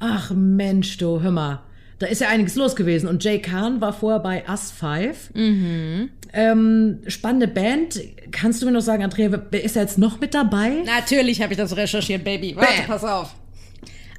Ach 0.00 0.32
Mensch, 0.34 0.96
du, 0.98 1.20
hör 1.20 1.30
mal 1.30 1.63
da 1.98 2.06
ist 2.06 2.20
ja 2.20 2.28
einiges 2.28 2.56
los 2.56 2.76
gewesen. 2.76 3.08
Und 3.08 3.22
Jay 3.24 3.38
Kahn 3.38 3.80
war 3.80 3.92
vorher 3.92 4.20
bei 4.20 4.44
Us 4.48 4.72
5. 4.72 5.34
Mhm. 5.34 6.10
Ähm, 6.32 6.98
spannende 7.06 7.48
Band. 7.48 8.00
Kannst 8.32 8.60
du 8.60 8.66
mir 8.66 8.72
noch 8.72 8.80
sagen, 8.80 9.04
Andrea, 9.04 9.30
ist 9.52 9.76
er 9.76 9.82
jetzt 9.82 9.98
noch 9.98 10.20
mit 10.20 10.34
dabei? 10.34 10.82
Natürlich 10.84 11.40
habe 11.40 11.52
ich 11.52 11.58
das 11.58 11.76
recherchiert, 11.76 12.24
Baby. 12.24 12.56
Warte, 12.56 12.72
Bam. 12.78 12.86
pass 12.86 13.04
auf. 13.04 13.34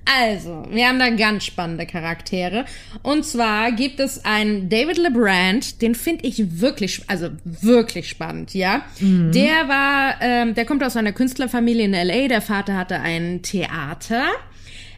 Also, 0.06 0.64
wir 0.70 0.88
haben 0.88 1.00
da 1.00 1.10
ganz 1.10 1.46
spannende 1.46 1.88
Charaktere. 1.88 2.66
Und 3.02 3.26
zwar 3.26 3.72
gibt 3.72 4.00
es 4.00 4.24
einen 4.24 4.70
David 4.70 4.98
LeBrand, 4.98 5.82
den 5.82 5.96
finde 5.96 6.28
ich 6.28 6.62
wirklich, 6.62 7.02
also 7.08 7.30
wirklich 7.44 8.08
spannend, 8.08 8.54
ja. 8.54 8.84
Mhm. 9.00 9.32
Der 9.32 9.68
war, 9.68 10.16
ähm, 10.22 10.54
der 10.54 10.66
kommt 10.66 10.84
aus 10.84 10.96
einer 10.96 11.12
Künstlerfamilie 11.12 11.86
in 11.86 11.94
LA. 11.94 12.28
Der 12.28 12.42
Vater 12.42 12.78
hatte 12.78 13.00
ein 13.00 13.42
Theater 13.42 14.28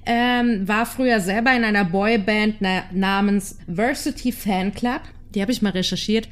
ähm, 0.07 0.67
war 0.67 0.85
früher 0.85 1.19
selber 1.19 1.53
in 1.55 1.63
einer 1.63 1.83
Boyband 1.83 2.55
na 2.61 2.83
namens 2.93 3.59
Varsity 3.67 4.31
Fan 4.31 4.73
Club. 4.73 5.01
Die 5.35 5.41
habe 5.41 5.51
ich 5.51 5.61
mal 5.61 5.71
recherchiert. 5.71 6.29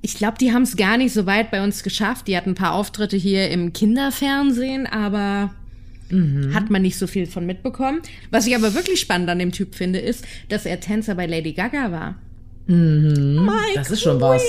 Ich 0.00 0.16
glaube, 0.16 0.38
die 0.38 0.52
haben 0.52 0.62
es 0.62 0.76
gar 0.76 0.96
nicht 0.96 1.12
so 1.12 1.26
weit 1.26 1.50
bei 1.50 1.62
uns 1.62 1.82
geschafft. 1.82 2.26
Die 2.26 2.36
hatten 2.36 2.50
ein 2.50 2.54
paar 2.54 2.74
Auftritte 2.74 3.16
hier 3.16 3.50
im 3.50 3.72
Kinderfernsehen, 3.72 4.86
aber 4.86 5.54
mhm. 6.10 6.54
hat 6.54 6.70
man 6.70 6.82
nicht 6.82 6.98
so 6.98 7.06
viel 7.06 7.26
von 7.26 7.44
mitbekommen. 7.44 8.00
Was 8.30 8.46
ich 8.46 8.56
aber 8.56 8.74
wirklich 8.74 9.00
spannend 9.00 9.28
an 9.28 9.38
dem 9.38 9.52
Typ 9.52 9.74
finde, 9.74 9.98
ist, 9.98 10.24
dass 10.48 10.64
er 10.64 10.80
Tänzer 10.80 11.14
bei 11.14 11.26
Lady 11.26 11.52
Gaga 11.52 11.92
war. 11.92 12.14
Mhm. 12.66 13.48
das 13.74 13.90
ist 13.90 14.02
schon 14.02 14.20
was. 14.20 14.42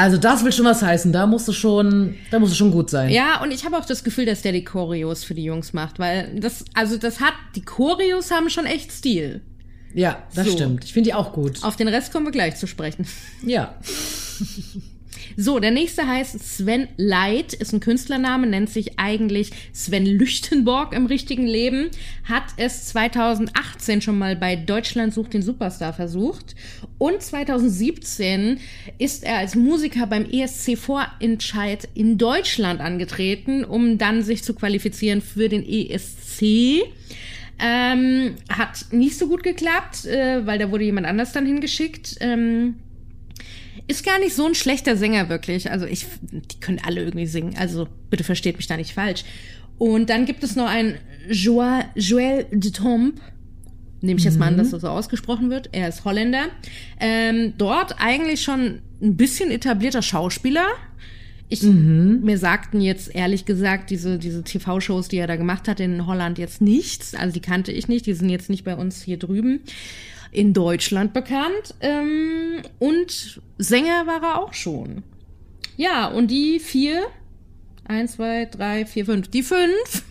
Also 0.00 0.16
das 0.16 0.42
will 0.44 0.52
schon 0.52 0.64
was 0.64 0.80
heißen. 0.80 1.12
Da 1.12 1.26
musst 1.26 1.46
du 1.46 1.52
schon, 1.52 2.16
da 2.30 2.38
musst 2.38 2.52
du 2.52 2.56
schon 2.56 2.70
gut 2.70 2.88
sein. 2.88 3.10
Ja, 3.10 3.42
und 3.42 3.50
ich 3.50 3.66
habe 3.66 3.76
auch 3.76 3.84
das 3.84 4.02
Gefühl, 4.02 4.24
dass 4.24 4.40
der 4.40 4.52
die 4.52 4.64
Choreos 4.64 5.24
für 5.24 5.34
die 5.34 5.44
Jungs 5.44 5.74
macht, 5.74 5.98
weil 5.98 6.40
das, 6.40 6.64
also 6.72 6.96
das 6.96 7.20
hat, 7.20 7.34
die 7.54 7.60
Choreos 7.60 8.30
haben 8.30 8.48
schon 8.48 8.64
echt 8.64 8.92
Stil. 8.92 9.42
Ja, 9.92 10.22
das 10.34 10.46
so. 10.46 10.52
stimmt. 10.52 10.84
Ich 10.84 10.94
finde 10.94 11.10
die 11.10 11.14
auch 11.14 11.34
gut. 11.34 11.62
Auf 11.62 11.76
den 11.76 11.88
Rest 11.88 12.12
kommen 12.12 12.24
wir 12.24 12.32
gleich 12.32 12.56
zu 12.56 12.66
sprechen. 12.66 13.06
Ja. 13.44 13.74
So, 15.36 15.58
der 15.58 15.70
nächste 15.70 16.06
heißt 16.06 16.38
Sven 16.38 16.88
Leit, 16.96 17.52
ist 17.52 17.72
ein 17.72 17.80
Künstlername, 17.80 18.46
nennt 18.46 18.70
sich 18.70 18.98
eigentlich 18.98 19.50
Sven 19.72 20.06
Lüchtenborg 20.06 20.94
im 20.94 21.06
richtigen 21.06 21.46
Leben, 21.46 21.90
hat 22.24 22.44
es 22.56 22.86
2018 22.86 24.02
schon 24.02 24.18
mal 24.18 24.36
bei 24.36 24.56
Deutschland 24.56 25.14
sucht 25.14 25.34
den 25.34 25.42
Superstar 25.42 25.92
versucht 25.92 26.54
und 26.98 27.22
2017 27.22 28.58
ist 28.98 29.24
er 29.24 29.38
als 29.38 29.54
Musiker 29.54 30.06
beim 30.06 30.24
ESC 30.24 30.76
Vorentscheid 30.76 31.88
in 31.94 32.18
Deutschland 32.18 32.80
angetreten, 32.80 33.64
um 33.64 33.98
dann 33.98 34.22
sich 34.22 34.42
zu 34.42 34.54
qualifizieren 34.54 35.22
für 35.22 35.48
den 35.48 35.64
ESC. 35.66 36.84
Ähm, 37.62 38.36
hat 38.48 38.86
nicht 38.90 39.18
so 39.18 39.28
gut 39.28 39.42
geklappt, 39.42 40.06
äh, 40.06 40.46
weil 40.46 40.58
da 40.58 40.70
wurde 40.70 40.84
jemand 40.84 41.06
anders 41.06 41.32
dann 41.32 41.44
hingeschickt. 41.44 42.16
Ähm, 42.20 42.76
ist 43.90 44.04
gar 44.04 44.18
nicht 44.20 44.34
so 44.34 44.46
ein 44.46 44.54
schlechter 44.54 44.96
Sänger 44.96 45.28
wirklich. 45.28 45.70
Also 45.70 45.84
ich, 45.84 46.06
die 46.30 46.60
können 46.60 46.80
alle 46.84 47.00
irgendwie 47.00 47.26
singen. 47.26 47.56
Also 47.58 47.88
bitte 48.08 48.24
versteht 48.24 48.56
mich 48.56 48.66
da 48.66 48.76
nicht 48.76 48.94
falsch. 48.94 49.24
Und 49.78 50.10
dann 50.10 50.26
gibt 50.26 50.44
es 50.44 50.56
noch 50.56 50.68
einen 50.68 50.96
Joa, 51.28 51.84
Joël 51.96 52.46
de 52.50 52.70
Tombe. 52.70 53.20
Nehme 54.02 54.18
ich 54.18 54.24
jetzt 54.24 54.38
mal 54.38 54.46
an, 54.46 54.56
dass 54.56 54.68
mhm. 54.68 54.72
das 54.72 54.80
so 54.82 54.88
ausgesprochen 54.88 55.50
wird. 55.50 55.70
Er 55.72 55.88
ist 55.88 56.04
Holländer. 56.04 56.46
Ähm, 57.00 57.54
dort 57.58 57.96
eigentlich 57.98 58.42
schon 58.42 58.80
ein 59.02 59.16
bisschen 59.16 59.50
etablierter 59.50 60.02
Schauspieler. 60.02 60.66
Ich, 61.48 61.62
mhm. 61.62 62.20
mir 62.22 62.38
sagten 62.38 62.80
jetzt 62.80 63.14
ehrlich 63.14 63.44
gesagt 63.44 63.90
diese, 63.90 64.18
diese 64.18 64.44
TV-Shows, 64.44 65.08
die 65.08 65.16
er 65.16 65.26
da 65.26 65.36
gemacht 65.36 65.66
hat 65.66 65.80
in 65.80 66.06
Holland 66.06 66.38
jetzt 66.38 66.60
nichts. 66.60 67.14
Also 67.14 67.34
die 67.34 67.40
kannte 67.40 67.72
ich 67.72 67.88
nicht. 67.88 68.06
Die 68.06 68.14
sind 68.14 68.30
jetzt 68.30 68.48
nicht 68.48 68.64
bei 68.64 68.76
uns 68.76 69.02
hier 69.02 69.18
drüben 69.18 69.60
in 70.32 70.52
Deutschland 70.52 71.12
bekannt. 71.12 71.74
Ähm, 71.80 72.62
und 72.78 73.40
Sänger 73.58 74.06
war 74.06 74.22
er 74.22 74.42
auch 74.42 74.54
schon. 74.54 75.02
Ja, 75.76 76.08
und 76.08 76.30
die 76.30 76.60
vier, 76.60 77.02
eins, 77.84 78.12
zwei, 78.12 78.46
drei, 78.46 78.86
vier, 78.86 79.06
fünf, 79.06 79.28
die 79.28 79.42
fünf, 79.42 80.04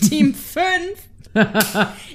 Team 0.08 0.34
fünf. 0.34 1.34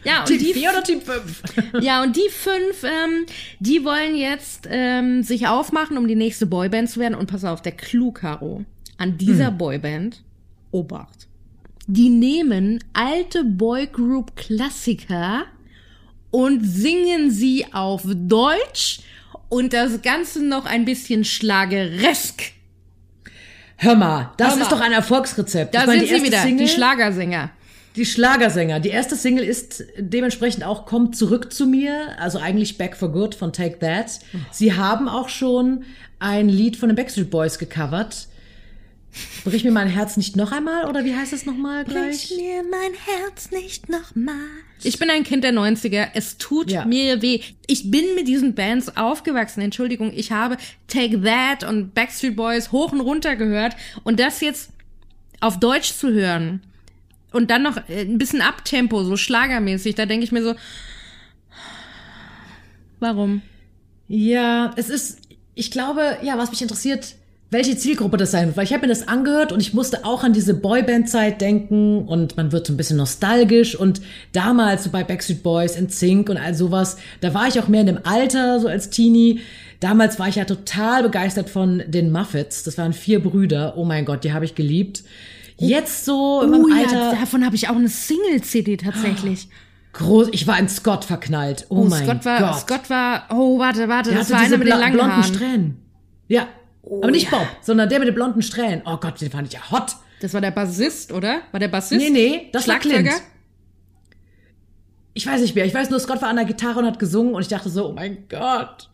ja, 0.03 0.21
und 0.21 0.27
Team 0.27 0.39
die 0.39 0.53
vier 0.53 0.71
oder 0.71 0.83
Team 0.83 1.01
fünf? 1.01 1.43
ja, 1.81 2.01
und 2.01 2.15
die 2.15 2.29
fünf, 2.29 2.83
ähm, 2.83 3.25
die 3.59 3.83
wollen 3.83 4.15
jetzt 4.15 4.67
ähm, 4.69 5.21
sich 5.21 5.47
aufmachen, 5.47 5.97
um 5.97 6.07
die 6.07 6.15
nächste 6.15 6.47
Boyband 6.47 6.89
zu 6.89 6.99
werden. 6.99 7.15
Und 7.15 7.29
pass 7.29 7.43
auf, 7.43 7.61
der 7.61 7.73
Clou, 7.73 8.11
Caro, 8.11 8.65
an 8.97 9.17
dieser 9.17 9.47
hm. 9.47 9.57
Boyband, 9.57 10.23
Obacht. 10.71 11.27
Die 11.87 12.09
nehmen 12.09 12.83
alte 12.93 13.43
Boygroup-Klassiker 13.43 15.45
und 16.31 16.65
singen 16.65 17.29
sie 17.29 17.65
auf 17.73 18.03
Deutsch 18.05 19.01
und 19.49 19.73
das 19.73 20.01
Ganze 20.01 20.43
noch 20.43 20.65
ein 20.65 20.85
bisschen 20.85 21.25
schlageresk. 21.25 22.53
Hör 23.77 23.95
mal, 23.95 24.31
das 24.37 24.51
Hör 24.51 24.55
mal. 24.55 24.61
ist 24.63 24.71
doch 24.71 24.79
ein 24.79 24.91
Erfolgsrezept. 24.91 25.75
Da 25.75 25.85
meine, 25.85 25.99
sind 25.99 26.09
die 26.09 26.19
sie 26.19 26.25
wieder, 26.25 26.41
Single, 26.41 26.65
die 26.65 26.71
Schlagersänger. 26.71 27.51
Die 27.95 28.05
Schlagersänger. 28.05 28.79
Die 28.79 28.89
erste 28.89 29.15
Single 29.15 29.43
ist 29.43 29.83
dementsprechend 29.97 30.63
auch 30.63 30.85
Kommt 30.85 31.17
zurück 31.17 31.51
zu 31.51 31.65
mir, 31.65 32.17
also 32.17 32.39
eigentlich 32.39 32.77
Back 32.77 32.95
for 32.95 33.11
Good 33.11 33.35
von 33.35 33.51
Take 33.51 33.79
That. 33.79 34.19
Sie 34.51 34.73
haben 34.73 35.09
auch 35.09 35.27
schon 35.27 35.83
ein 36.19 36.47
Lied 36.47 36.77
von 36.77 36.89
den 36.89 36.95
Backstreet 36.95 37.29
Boys 37.29 37.59
gecovert. 37.59 38.27
Brich 39.43 39.63
mir 39.65 39.71
mein 39.71 39.87
Herz 39.89 40.15
nicht 40.17 40.35
noch 40.37 40.51
einmal 40.53 40.87
oder 40.87 41.03
wie 41.03 41.15
heißt 41.15 41.33
es 41.33 41.45
nochmal 41.45 41.83
gleich? 41.83 42.31
mir 42.37 42.63
mein 42.63 42.93
Herz 42.93 43.51
nicht 43.51 43.89
nochmal. 43.89 44.35
Ich 44.83 44.99
bin 44.99 45.09
ein 45.09 45.23
Kind 45.23 45.43
der 45.43 45.51
90er. 45.51 46.09
Es 46.13 46.37
tut 46.37 46.71
Ja. 46.71 46.85
mir 46.85 47.21
weh. 47.21 47.41
Ich 47.67 47.91
bin 47.91 48.05
mit 48.15 48.27
diesen 48.27 48.55
Bands 48.55 48.95
aufgewachsen. 48.95 49.61
Entschuldigung, 49.61 50.13
ich 50.15 50.31
habe 50.31 50.57
Take 50.87 51.21
That 51.23 51.63
und 51.67 51.93
Backstreet 51.93 52.35
Boys 52.35 52.71
hoch 52.71 52.93
und 52.93 53.01
runter 53.01 53.35
gehört. 53.35 53.75
Und 54.03 54.19
das 54.19 54.39
jetzt 54.41 54.69
auf 55.41 55.59
Deutsch 55.59 55.93
zu 55.93 56.11
hören 56.13 56.61
und 57.31 57.51
dann 57.51 57.63
noch 57.63 57.77
ein 57.89 58.17
bisschen 58.17 58.41
Abtempo, 58.41 59.03
so 59.03 59.17
schlagermäßig, 59.17 59.95
da 59.95 60.05
denke 60.05 60.23
ich 60.23 60.31
mir 60.31 60.43
so, 60.43 60.55
warum? 62.99 63.41
Ja, 64.07 64.71
es 64.75 64.89
ist, 64.89 65.19
ich 65.55 65.71
glaube, 65.71 66.17
ja, 66.21 66.37
was 66.37 66.51
mich 66.51 66.61
interessiert, 66.61 67.15
welche 67.51 67.77
Zielgruppe 67.77 68.17
das 68.17 68.31
sein 68.31 68.47
wird, 68.47 68.57
weil 68.57 68.63
ich 68.63 68.71
habe 68.73 68.83
mir 68.87 68.93
das 68.93 69.07
angehört 69.07 69.51
und 69.51 69.59
ich 69.59 69.73
musste 69.73 70.05
auch 70.05 70.23
an 70.23 70.31
diese 70.33 70.53
Boyband-Zeit 70.53 71.41
denken 71.41 72.05
und 72.07 72.37
man 72.37 72.51
wird 72.53 72.65
so 72.65 72.73
ein 72.73 72.77
bisschen 72.77 72.97
nostalgisch 72.97 73.75
und 73.75 74.01
damals 74.31 74.85
so 74.85 74.89
bei 74.89 75.03
Backstreet 75.03 75.43
Boys, 75.43 75.79
NSYNC 75.79 76.29
und 76.29 76.37
all 76.37 76.53
sowas, 76.55 76.97
da 77.19 77.33
war 77.33 77.47
ich 77.47 77.59
auch 77.59 77.67
mehr 77.67 77.81
in 77.81 77.87
dem 77.87 77.99
Alter, 78.03 78.59
so 78.61 78.67
als 78.69 78.89
Teenie. 78.89 79.41
Damals 79.81 80.17
war 80.17 80.27
ich 80.29 80.35
ja 80.35 80.45
total 80.45 81.03
begeistert 81.03 81.49
von 81.49 81.83
den 81.87 82.11
Muffets. 82.11 82.63
Das 82.63 82.77
waren 82.77 82.93
vier 82.93 83.21
Brüder. 83.21 83.73
Oh 83.77 83.83
mein 83.83 84.05
Gott, 84.05 84.23
die 84.23 84.31
habe 84.31 84.45
ich 84.45 84.55
geliebt. 84.55 85.03
Jetzt 85.57 86.05
so 86.05 86.41
in 86.43 86.53
Oh 86.53 86.57
meinem 86.57 86.69
ja, 86.69 86.77
Alter 86.87 87.17
davon 87.19 87.45
habe 87.45 87.55
ich 87.55 87.67
auch 87.69 87.75
eine 87.75 87.89
Single-CD 87.89 88.77
tatsächlich. 88.77 89.49
groß. 89.93 90.29
Ich 90.31 90.47
war 90.47 90.57
in 90.57 90.69
Scott 90.69 91.03
verknallt. 91.03 91.65
Oh, 91.69 91.79
Oh, 91.79 91.83
mein 91.83 92.05
Scott 92.05 92.23
war, 92.25 92.39
Gott. 92.39 92.59
Scott 92.61 92.89
war, 92.89 93.23
oh, 93.31 93.59
warte, 93.59 93.89
warte, 93.89 94.11
Der 94.11 94.19
das 94.19 94.29
war 94.31 94.39
einer 94.39 94.57
mit 94.57 94.67
den 94.67 94.79
langen 94.79 94.93
blonden 94.93 95.11
Haaren. 95.17 95.33
Strähnen. 95.35 95.77
Ja. 96.27 96.47
Aber 96.83 97.11
nicht 97.11 97.31
ja. 97.31 97.37
Bob, 97.37 97.47
sondern 97.61 97.89
der 97.89 97.99
mit 97.99 98.07
den 98.07 98.15
blonden 98.15 98.41
Strähnen. 98.41 98.81
Oh 98.85 98.97
Gott, 98.97 99.19
den 99.21 99.31
fand 99.31 99.47
ich 99.47 99.53
ja 99.53 99.71
hot. 99.71 99.95
Das 100.21 100.33
war 100.33 100.41
der 100.41 100.51
Bassist, 100.51 101.11
oder? 101.11 101.41
War 101.51 101.59
der 101.59 101.67
Bassist? 101.67 102.01
Nee, 102.01 102.09
nee, 102.09 102.49
das 102.53 102.67
war? 102.67 102.79
Clint. 102.79 103.09
Ich 105.13 105.27
weiß 105.27 105.41
nicht 105.41 105.55
mehr. 105.55 105.65
Ich 105.65 105.73
weiß 105.73 105.89
nur, 105.89 105.99
Scott 105.99 106.21
war 106.21 106.29
an 106.29 106.37
der 106.37 106.45
Gitarre 106.45 106.79
und 106.79 106.85
hat 106.85 106.97
gesungen 106.97 107.33
und 107.35 107.41
ich 107.41 107.49
dachte 107.49 107.69
so, 107.69 107.89
oh 107.89 107.91
mein 107.91 108.29
Gott, 108.29 108.89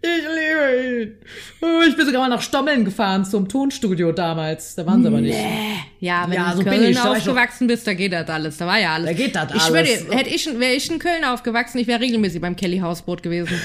ich 0.00 0.08
liebe 0.08 1.02
ihn. 1.02 1.14
Oh, 1.60 1.82
ich 1.86 1.94
bin 1.96 2.06
sogar 2.06 2.22
mal 2.22 2.28
nach 2.28 2.40
Stommeln 2.40 2.82
gefahren 2.86 3.26
zum 3.26 3.46
Tonstudio 3.46 4.12
damals. 4.12 4.74
Da 4.74 4.86
waren 4.86 5.02
sie 5.02 5.08
aber 5.08 5.20
nicht. 5.20 5.36
Ja, 5.98 6.24
wenn 6.26 6.32
Ja, 6.32 6.50
du 6.52 6.56
so 6.56 6.58
in 6.62 6.64
bin 6.64 6.78
Köln 6.78 6.84
ich, 6.92 6.96
ich 6.96 7.00
aufgewachsen 7.02 7.66
bist, 7.66 7.86
da 7.86 7.92
geht 7.92 8.12
das 8.14 8.26
alles. 8.30 8.56
Da 8.56 8.66
war 8.66 8.78
ja 8.78 8.94
alles. 8.94 9.08
Da 9.10 9.12
geht 9.12 9.36
das 9.36 9.54
Ich 9.54 9.60
alles. 9.60 10.06
dir, 10.06 10.16
hätte 10.16 10.30
ich, 10.30 10.46
wäre 10.58 10.72
ich 10.72 10.90
in 10.90 10.98
Köln 10.98 11.24
aufgewachsen, 11.24 11.76
ich 11.76 11.86
wäre 11.86 12.00
regelmäßig 12.00 12.40
beim 12.40 12.56
Kelly 12.56 12.78
Hausboot 12.78 13.22
gewesen. 13.22 13.60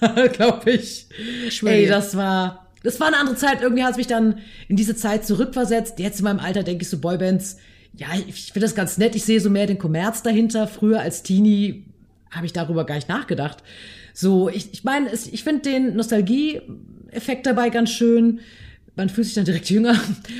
glaube 0.32 0.70
ich. 0.70 1.06
schwör 1.50 1.72
Ey, 1.72 1.86
das 1.88 2.16
war, 2.16 2.65
das 2.86 3.00
war 3.00 3.08
eine 3.08 3.18
andere 3.18 3.36
Zeit. 3.36 3.60
Irgendwie 3.60 3.82
hat 3.82 3.90
es 3.92 3.96
mich 3.96 4.06
dann 4.06 4.38
in 4.68 4.76
diese 4.76 4.96
Zeit 4.96 5.26
zurückversetzt. 5.26 5.98
Jetzt 5.98 6.20
in 6.20 6.24
meinem 6.24 6.40
Alter 6.40 6.62
denke 6.62 6.82
ich 6.82 6.88
so 6.88 6.98
Boybands. 6.98 7.58
Ja, 7.94 8.08
ich 8.26 8.52
finde 8.52 8.66
das 8.66 8.74
ganz 8.74 8.96
nett. 8.96 9.14
Ich 9.14 9.24
sehe 9.24 9.40
so 9.40 9.50
mehr 9.50 9.66
den 9.66 9.78
Kommerz 9.78 10.22
dahinter. 10.22 10.66
Früher 10.66 11.00
als 11.00 11.22
Teenie 11.22 11.84
habe 12.30 12.46
ich 12.46 12.52
darüber 12.52 12.86
gar 12.86 12.94
nicht 12.94 13.08
nachgedacht. 13.08 13.62
So, 14.14 14.48
ich, 14.48 14.72
ich 14.72 14.84
meine, 14.84 15.10
ich 15.12 15.44
finde 15.44 15.62
den 15.62 15.96
Nostalgie-Effekt 15.96 17.46
dabei 17.46 17.70
ganz 17.70 17.90
schön. 17.90 18.40
Man 18.94 19.10
fühlt 19.10 19.26
sich 19.26 19.34
dann 19.34 19.44
direkt 19.44 19.68
jünger. 19.68 19.94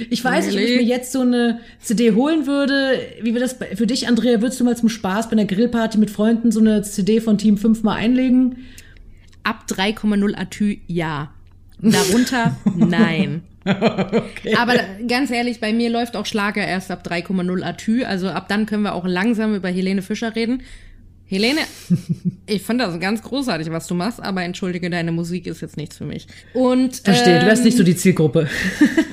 Ich 0.08 0.24
weiß 0.24 0.46
nicht, 0.46 0.54
ob 0.54 0.60
ich 0.62 0.70
Really? 0.70 0.84
mir 0.84 0.88
jetzt 0.88 1.12
so 1.12 1.20
eine 1.20 1.60
CD 1.80 2.12
holen 2.12 2.46
würde. 2.46 2.98
Wie 3.20 3.34
wir 3.34 3.40
das 3.40 3.56
für 3.74 3.86
dich, 3.86 4.08
Andrea, 4.08 4.40
würdest 4.40 4.60
du 4.60 4.64
mal 4.64 4.76
zum 4.76 4.88
Spaß 4.88 5.26
bei 5.26 5.32
einer 5.32 5.44
Grillparty 5.44 5.98
mit 5.98 6.10
Freunden 6.10 6.50
so 6.50 6.60
eine 6.60 6.82
CD 6.82 7.20
von 7.20 7.36
Team 7.36 7.58
5 7.58 7.82
mal 7.82 7.96
einlegen? 7.96 8.64
Ab 9.42 9.66
3,0 9.68 10.34
Atü, 10.36 10.78
ja. 10.86 11.32
Darunter, 11.78 12.56
nein. 12.74 13.42
Aber 13.64 14.74
ganz 15.08 15.30
ehrlich, 15.30 15.60
bei 15.60 15.72
mir 15.72 15.90
läuft 15.90 16.16
auch 16.16 16.26
Schlager 16.26 16.64
erst 16.64 16.90
ab 16.90 17.04
3,0 17.06 17.64
Atü. 17.64 18.04
Also 18.04 18.28
ab 18.28 18.48
dann 18.48 18.66
können 18.66 18.84
wir 18.84 18.94
auch 18.94 19.06
langsam 19.06 19.54
über 19.54 19.68
Helene 19.68 20.02
Fischer 20.02 20.36
reden. 20.36 20.62
Helene, 21.28 21.60
ich 22.46 22.62
fand 22.62 22.80
das 22.80 23.00
ganz 23.00 23.20
großartig, 23.20 23.70
was 23.70 23.88
du 23.88 23.94
machst, 23.94 24.22
aber 24.22 24.42
entschuldige, 24.44 24.88
deine 24.90 25.10
Musik 25.10 25.46
ist 25.48 25.60
jetzt 25.60 25.76
nichts 25.76 25.96
für 25.96 26.04
mich. 26.04 26.26
Und 26.54 26.96
Verstehe, 26.96 27.40
du 27.40 27.46
wärst 27.46 27.62
ähm, 27.62 27.64
nicht 27.66 27.76
so 27.76 27.82
die 27.82 27.96
Zielgruppe. 27.96 28.48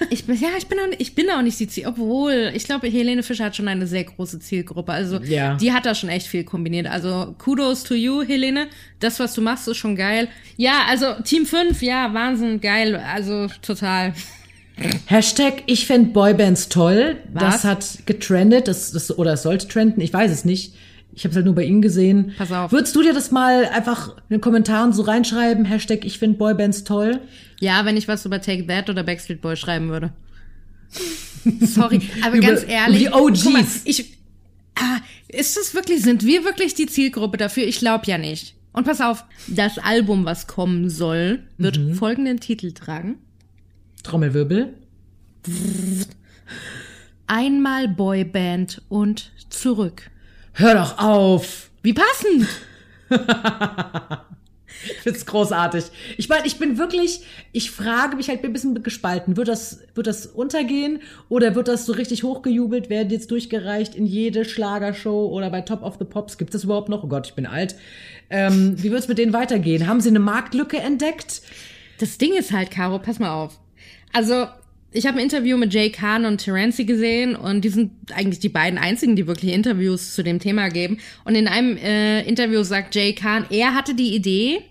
Ich, 0.09 0.25
bin- 0.25 0.39
ja, 0.39 0.49
ich 0.55 0.67
bin, 0.67 0.77
auch, 0.79 0.87
nicht- 0.87 1.01
ich 1.01 1.15
bin 1.15 1.27
auch 1.31 1.41
nicht 1.41 1.59
die 1.59 1.67
Ziel, 1.67 1.87
obwohl, 1.87 2.51
ich 2.53 2.65
glaube, 2.65 2.87
Helene 2.87 3.23
Fischer 3.23 3.45
hat 3.45 3.55
schon 3.55 3.67
eine 3.67 3.87
sehr 3.87 4.03
große 4.03 4.37
Zielgruppe. 4.39 4.91
Also, 4.91 5.19
Ja. 5.23 5.55
die 5.55 5.73
hat 5.73 5.87
da 5.87 5.95
schon 5.95 6.09
echt 6.09 6.27
viel 6.27 6.43
kombiniert. 6.43 6.85
Also, 6.85 7.33
kudos 7.39 7.83
to 7.83 7.95
you, 7.95 8.21
Helene. 8.21 8.67
Das, 8.99 9.19
was 9.19 9.33
du 9.33 9.41
machst, 9.41 9.67
ist 9.67 9.77
schon 9.77 9.95
geil. 9.95 10.27
Ja, 10.55 10.83
also, 10.87 11.15
Team 11.23 11.47
5, 11.47 11.81
ja, 11.81 12.13
Wahnsinn, 12.13 12.61
geil. 12.61 12.95
Also, 12.95 13.47
total. 13.63 14.13
Hashtag 15.07 15.63
ich 15.65 15.87
fänd 15.87 16.13
Boybands 16.13 16.69
toll. 16.69 17.17
Was? 17.33 17.43
Das 17.43 17.63
hat 17.63 18.05
getrendet, 18.05 18.67
das, 18.67 18.91
das, 18.91 19.17
oder 19.17 19.33
es 19.33 19.41
sollte 19.41 19.67
trenden, 19.67 19.99
ich 20.01 20.13
weiß 20.13 20.31
es 20.31 20.45
nicht. 20.45 20.75
Ich 21.15 21.23
habe 21.23 21.29
es 21.31 21.35
halt 21.35 21.45
nur 21.45 21.55
bei 21.55 21.63
Ihnen 21.63 21.81
gesehen. 21.81 22.33
Pass 22.37 22.51
auf. 22.51 22.71
Würdest 22.71 22.95
du 22.95 23.01
dir 23.03 23.13
das 23.13 23.29
mal 23.31 23.65
einfach 23.65 24.17
in 24.29 24.35
den 24.37 24.41
Kommentaren 24.41 24.93
so 24.93 25.03
reinschreiben? 25.03 25.65
Hashtag 25.65 26.05
ich 26.05 26.17
find 26.19 26.37
Boybands 26.37 26.83
toll. 26.83 27.19
Ja, 27.59 27.85
wenn 27.85 27.97
ich 27.97 28.07
was 28.07 28.25
über 28.25 28.41
Take 28.41 28.65
That 28.67 28.89
oder 28.89 29.03
Backstreet 29.03 29.41
Boys 29.41 29.59
schreiben 29.59 29.89
würde. 29.89 30.11
Sorry, 31.61 32.01
aber 32.23 32.37
Über- 32.37 32.47
ganz 32.47 32.65
ehrlich. 32.67 32.99
die 32.99 33.09
OGs. 33.13 33.45
mal, 33.45 33.63
ich, 33.85 34.17
ah, 34.75 34.97
ist 35.27 35.57
das 35.57 35.73
wirklich, 35.75 36.01
sind 36.01 36.25
wir 36.25 36.43
wirklich 36.45 36.73
die 36.73 36.85
Zielgruppe 36.87 37.37
dafür? 37.37 37.63
Ich 37.67 37.79
glaube 37.79 38.05
ja 38.07 38.17
nicht. 38.17 38.55
Und 38.71 38.85
pass 38.85 39.01
auf, 39.01 39.23
das 39.47 39.77
Album, 39.77 40.25
was 40.25 40.47
kommen 40.47 40.89
soll, 40.89 41.43
wird 41.59 41.77
Mhm. 41.77 41.93
folgenden 41.95 42.39
Titel 42.39 42.71
tragen. 42.71 43.15
Trommelwirbel. 44.03 44.73
Einmal 47.27 47.87
Boyband 47.87 48.81
und 48.89 49.31
zurück. 49.49 50.09
Hör 50.53 50.75
doch 50.75 50.97
auf. 50.99 51.69
Wie 51.81 51.93
passend! 51.93 52.47
Ich 54.85 55.01
find's 55.01 55.25
großartig. 55.25 55.85
Ich 56.17 56.29
meine, 56.29 56.45
ich 56.45 56.57
bin 56.57 56.77
wirklich, 56.77 57.21
ich 57.51 57.71
frage 57.71 58.15
mich 58.15 58.27
halt 58.27 58.41
bin 58.41 58.49
ein 58.49 58.53
bisschen 58.53 58.83
gespalten. 58.83 59.37
Wird 59.37 59.47
das, 59.47 59.79
wird 59.95 60.07
das 60.07 60.25
untergehen 60.25 61.01
oder 61.29 61.55
wird 61.55 61.67
das 61.67 61.85
so 61.85 61.93
richtig 61.93 62.23
hochgejubelt, 62.23 62.89
werden 62.89 63.09
jetzt 63.09 63.31
durchgereicht 63.31 63.95
in 63.95 64.05
jede 64.05 64.45
Schlagershow 64.45 65.27
oder 65.27 65.49
bei 65.49 65.61
Top 65.61 65.83
of 65.83 65.95
the 65.99 66.05
Pops? 66.05 66.37
Gibt 66.37 66.53
es 66.53 66.65
überhaupt 66.65 66.89
noch? 66.89 67.03
Oh 67.03 67.07
Gott, 67.07 67.27
ich 67.27 67.33
bin 67.33 67.45
alt. 67.45 67.75
Ähm, 68.29 68.75
wie 68.81 68.91
wird's 68.91 69.07
mit 69.07 69.17
denen 69.17 69.33
weitergehen? 69.33 69.87
Haben 69.87 70.01
sie 70.01 70.09
eine 70.09 70.19
Marktlücke 70.19 70.79
entdeckt? 70.79 71.41
Das 71.99 72.17
Ding 72.17 72.33
ist 72.33 72.51
halt, 72.51 72.71
Caro, 72.71 72.99
pass 72.99 73.19
mal 73.19 73.31
auf. 73.31 73.59
Also, 74.11 74.47
ich 74.93 75.07
habe 75.07 75.17
ein 75.17 75.23
Interview 75.23 75.57
mit 75.57 75.73
Jay 75.73 75.89
Kahn 75.89 76.25
und 76.25 76.37
Terenzi 76.37 76.85
gesehen 76.85 77.35
und 77.35 77.61
die 77.61 77.69
sind 77.69 77.91
eigentlich 78.13 78.39
die 78.39 78.49
beiden 78.49 78.77
einzigen, 78.77 79.15
die 79.15 79.27
wirklich 79.27 79.51
Interviews 79.51 80.13
zu 80.13 80.23
dem 80.23 80.39
Thema 80.39 80.69
geben. 80.69 80.99
Und 81.25 81.35
in 81.35 81.47
einem 81.47 81.77
äh, 81.77 82.21
Interview 82.21 82.63
sagt 82.63 82.95
Jay 82.95 83.13
Kahn, 83.13 83.45
er 83.49 83.73
hatte 83.73 83.95
die 83.95 84.15
Idee, 84.15 84.61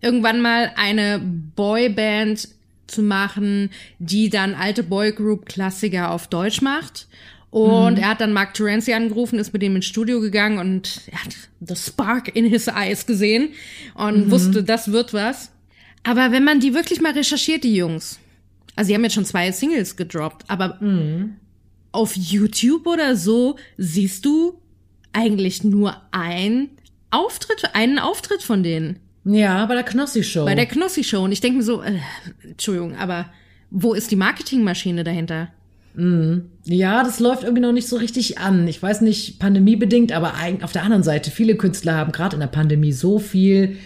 irgendwann 0.00 0.40
mal 0.40 0.72
eine 0.76 1.20
Boyband 1.56 2.48
zu 2.86 3.02
machen, 3.02 3.70
die 3.98 4.30
dann 4.30 4.54
alte 4.54 4.82
Boygroup-Klassiker 4.82 6.10
auf 6.10 6.28
Deutsch 6.28 6.60
macht. 6.60 7.08
Und 7.50 7.98
er 7.98 8.08
hat 8.08 8.20
dann 8.22 8.32
Mark 8.32 8.54
Terenzi 8.54 8.94
angerufen, 8.94 9.38
ist 9.38 9.52
mit 9.52 9.62
ihm 9.62 9.76
ins 9.76 9.84
Studio 9.84 10.20
gegangen 10.20 10.58
und 10.58 11.02
er 11.10 11.22
hat 11.22 11.36
the 11.60 11.76
spark 11.76 12.34
in 12.34 12.46
his 12.46 12.66
eyes 12.66 13.04
gesehen 13.04 13.50
und 13.94 14.30
wusste, 14.30 14.62
das 14.62 14.90
wird 14.90 15.12
was. 15.12 15.50
Aber 16.02 16.32
wenn 16.32 16.44
man 16.44 16.60
die 16.60 16.72
wirklich 16.72 17.02
mal 17.02 17.12
recherchiert, 17.12 17.62
die 17.64 17.76
Jungs, 17.76 18.18
also 18.76 18.88
sie 18.88 18.94
haben 18.94 19.04
jetzt 19.04 19.14
schon 19.14 19.24
zwei 19.24 19.50
Singles 19.52 19.96
gedroppt, 19.96 20.44
aber 20.48 20.78
auf 21.92 22.16
YouTube 22.16 22.86
oder 22.86 23.16
so 23.16 23.56
siehst 23.76 24.24
du 24.24 24.58
eigentlich 25.12 25.62
nur 25.62 25.96
ein 26.10 26.70
Auftritt, 27.10 27.74
einen 27.74 27.98
Auftritt 27.98 28.42
von 28.42 28.62
denen 28.62 28.98
Ja, 29.24 29.66
bei 29.66 29.74
der 29.74 29.84
Knossi-Show. 29.84 30.44
bei 30.46 30.54
der 30.54 30.64
Knossi 30.66 31.04
Show. 31.04 31.22
Und 31.24 31.32
ich 31.32 31.40
denke 31.40 31.58
mir 31.58 31.62
so, 31.64 31.82
äh, 31.82 31.98
Entschuldigung, 32.42 32.96
aber 32.96 33.26
wo 33.70 33.92
ist 33.92 34.10
die 34.10 34.16
Marketingmaschine 34.16 35.04
dahinter? 35.04 35.48
Ja, 36.64 37.04
das 37.04 37.20
läuft 37.20 37.42
irgendwie 37.42 37.60
noch 37.60 37.72
nicht 37.72 37.86
so 37.86 37.96
richtig 37.96 38.38
an. 38.38 38.66
Ich 38.66 38.82
weiß 38.82 39.02
nicht, 39.02 39.38
pandemiebedingt, 39.38 40.12
aber 40.12 40.32
auf 40.62 40.72
der 40.72 40.84
anderen 40.84 41.02
Seite, 41.02 41.30
viele 41.30 41.54
Künstler 41.56 41.96
haben 41.96 42.12
gerade 42.12 42.36
in 42.36 42.40
der 42.40 42.46
Pandemie 42.46 42.92
so 42.92 43.18
viel 43.18 43.76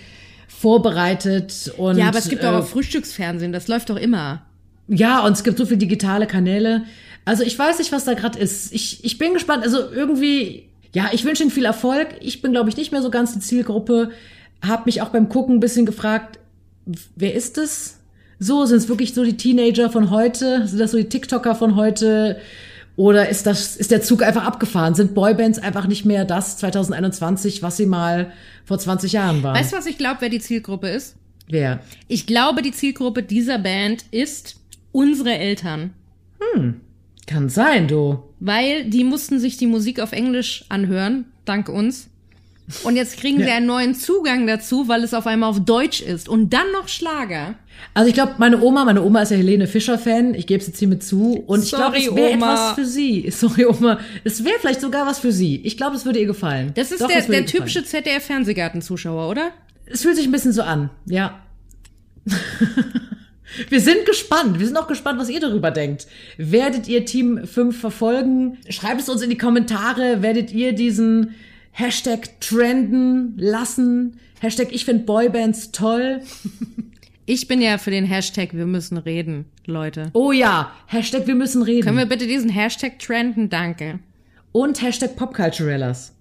vorbereitet 0.46 1.72
und 1.77 1.99
Ja, 1.99 2.09
aber 2.09 2.18
es 2.18 2.29
gibt 2.29 2.44
äh, 2.44 2.46
auch 2.46 2.64
Frühstücksfernsehen, 2.66 3.53
das 3.53 3.66
läuft 3.68 3.90
doch 3.90 3.96
immer. 3.96 4.42
Ja, 4.88 5.25
und 5.25 5.33
es 5.33 5.44
gibt 5.44 5.59
so 5.59 5.66
viele 5.66 5.79
digitale 5.79 6.27
Kanäle. 6.27 6.85
Also 7.25 7.42
ich 7.42 7.59
weiß 7.59 7.79
nicht, 7.79 7.92
was 7.92 8.05
da 8.05 8.14
gerade 8.14 8.38
ist. 8.38 8.72
Ich, 8.72 9.05
ich 9.05 9.18
bin 9.18 9.35
gespannt. 9.35 9.64
Also 9.64 9.90
irgendwie, 9.90 10.68
ja, 10.92 11.11
ich 11.12 11.25
wünsche 11.25 11.42
Ihnen 11.42 11.51
viel 11.51 11.64
Erfolg. 11.64 12.09
Ich 12.20 12.40
bin, 12.40 12.53
glaube 12.53 12.68
ich, 12.68 12.77
nicht 12.77 12.92
mehr 12.92 13.03
so 13.03 13.11
ganz 13.11 13.35
die 13.35 13.40
Zielgruppe. 13.40 14.11
Hab 14.66 14.87
mich 14.87 15.03
auch 15.03 15.09
beim 15.09 15.29
Gucken 15.29 15.57
ein 15.57 15.61
bisschen 15.61 15.87
gefragt, 15.87 16.38
wer 17.16 17.35
ist 17.35 17.59
es? 17.59 17.99
So, 18.38 18.64
sind 18.66 18.79
es 18.79 18.88
wirklich 18.88 19.14
so 19.14 19.25
die 19.25 19.37
Teenager 19.37 19.90
von 19.90 20.11
heute? 20.11 20.66
Sind 20.66 20.79
das 20.79 20.92
so 20.92 20.99
die 20.99 21.09
TikToker 21.09 21.55
von 21.55 21.75
heute? 21.75 22.38
Oder 22.96 23.29
ist 23.29 23.46
das, 23.46 23.77
ist 23.77 23.90
der 23.90 24.03
Zug 24.03 24.22
einfach 24.22 24.44
abgefahren? 24.44 24.94
Sind 24.94 25.14
Boybands 25.14 25.59
einfach 25.59 25.87
nicht 25.87 26.05
mehr 26.05 26.25
das 26.25 26.57
2021, 26.59 27.62
was 27.62 27.77
sie 27.77 27.87
mal 27.87 28.33
vor 28.64 28.79
20 28.79 29.12
Jahren 29.12 29.42
waren? 29.42 29.55
Weißt 29.57 29.72
du, 29.72 29.77
was 29.77 29.87
ich 29.87 29.99
glaube, 29.99 30.18
wer 30.20 30.29
die 30.29 30.40
Zielgruppe 30.40 30.88
ist? 30.88 31.16
Wer? 31.49 31.81
Ich 32.09 32.27
glaube, 32.27 32.62
die 32.62 32.72
Zielgruppe 32.72 33.22
dieser 33.22 33.59
Band 33.59 34.05
ist 34.11 34.57
unsere 34.97 35.37
Eltern. 35.37 35.93
Kann 37.27 37.49
sein, 37.49 37.87
du. 37.87 38.23
Weil 38.41 38.85
die 38.85 39.05
mussten 39.05 39.39
sich 39.41 39.57
die 39.59 39.67
Musik 39.67 40.01
auf 40.01 40.13
Englisch 40.13 40.65
anhören, 40.69 41.27
dank 41.45 41.69
uns. 41.69 42.09
Und 42.83 42.97
jetzt 42.97 43.19
kriegen 43.19 43.39
sie 43.39 43.45
Ja. 43.49 43.57
einen 43.57 43.67
neuen 43.67 43.95
Zugang 43.95 44.47
dazu, 44.47 44.89
weil 44.89 45.05
es 45.05 45.13
auf 45.15 45.27
einmal 45.27 45.51
auf 45.51 45.61
Deutsch 45.61 46.01
ist. 46.01 46.29
Und 46.29 46.53
dann 46.53 46.73
noch 46.73 46.89
Schlager. 46.89 47.55
Also 47.95 48.09
ich 48.09 48.15
glaube, 48.15 48.35
meine 48.39 48.61
Oma, 48.63 48.85
meine 48.87 49.03
Oma 49.03 49.23
ist 49.23 49.31
ja 49.31 49.37
Helene 49.37 49.67
Fischer-Fan. 49.67 50.35
Ich 50.35 50.47
gebe 50.47 50.61
es 50.61 50.67
jetzt 50.67 50.79
hiermit 50.79 51.03
zu. 51.05 51.35
Und 51.47 51.63
ich 51.63 51.71
glaube, 51.71 51.99
Sorry, 52.01 52.09
es 52.09 52.17
wäre 52.17 52.31
etwas 52.33 52.73
für 52.73 52.85
sie. 52.87 53.31
Sorry, 53.31 53.67
Oma. 53.67 54.01
Es 54.25 54.43
wäre 54.45 54.57
vielleicht 54.61 54.81
sogar 54.81 55.07
was 55.07 55.19
für 55.19 55.31
sie. 55.33 55.57
Ich 55.63 55.77
glaube, 55.77 55.95
es 55.97 56.05
würde 56.07 56.19
ihr 56.21 56.27
gefallen. 56.27 56.73
Das 56.75 56.91
ist 56.91 57.03
Doch, 57.03 57.09
der, 57.09 57.21
der 57.23 57.45
typische 57.45 57.85
ZDF-Fernsehgarten-Zuschauer, 57.85 59.29
oder? 59.29 59.51
Es 59.85 60.03
fühlt 60.03 60.17
sich 60.17 60.27
ein 60.27 60.33
bisschen 60.33 60.53
so 60.53 60.63
an, 60.63 60.91
ja. 61.07 61.39
Wir 63.69 63.81
sind 63.81 64.07
gespannt. 64.07 64.59
Wir 64.59 64.67
sind 64.67 64.77
auch 64.77 64.89
gespannt, 64.89 65.19
was 65.21 65.29
ihr 65.29 65.41
darüber 65.41 65.71
denkt. 65.71 66.07
Werdet 66.37 66.89
ihr 66.89 67.05
Team 67.05 67.47
5 67.47 67.79
verfolgen? 67.79 68.59
Schreibt 68.69 69.01
es 69.01 69.09
uns 69.09 69.23
in 69.23 69.31
die 69.31 69.39
Kommentare. 69.39 70.23
Werdet 70.23 70.53
ihr 70.53 70.73
diesen 70.73 71.35
Hashtag 71.73 72.41
trenden 72.41 73.35
lassen? 73.37 74.19
Hashtag 74.41 74.69
ich 74.73 74.85
finde 74.85 75.05
Boybands 75.05 75.73
toll. 75.73 76.21
Ich 77.29 77.49
bin 77.49 77.61
ja 77.61 77.77
für 77.77 77.91
den 77.91 78.05
Hashtag 78.05 78.51
Wir 78.53 78.67
müssen 78.67 78.99
reden, 78.99 79.47
Leute. 79.67 80.11
Oh 80.13 80.31
ja, 80.31 80.71
Hashtag 80.87 81.27
wir 81.27 81.35
müssen 81.35 81.61
reden. 81.63 81.83
Können 81.83 81.99
wir 81.99 82.07
bitte 82.07 82.29
diesen 82.29 82.49
Hashtag 82.49 83.01
trenden? 83.01 83.51
Danke. 83.51 83.99
Und 84.53 84.81
Hashtag 84.81 85.17
Popculturellas. 85.17 86.15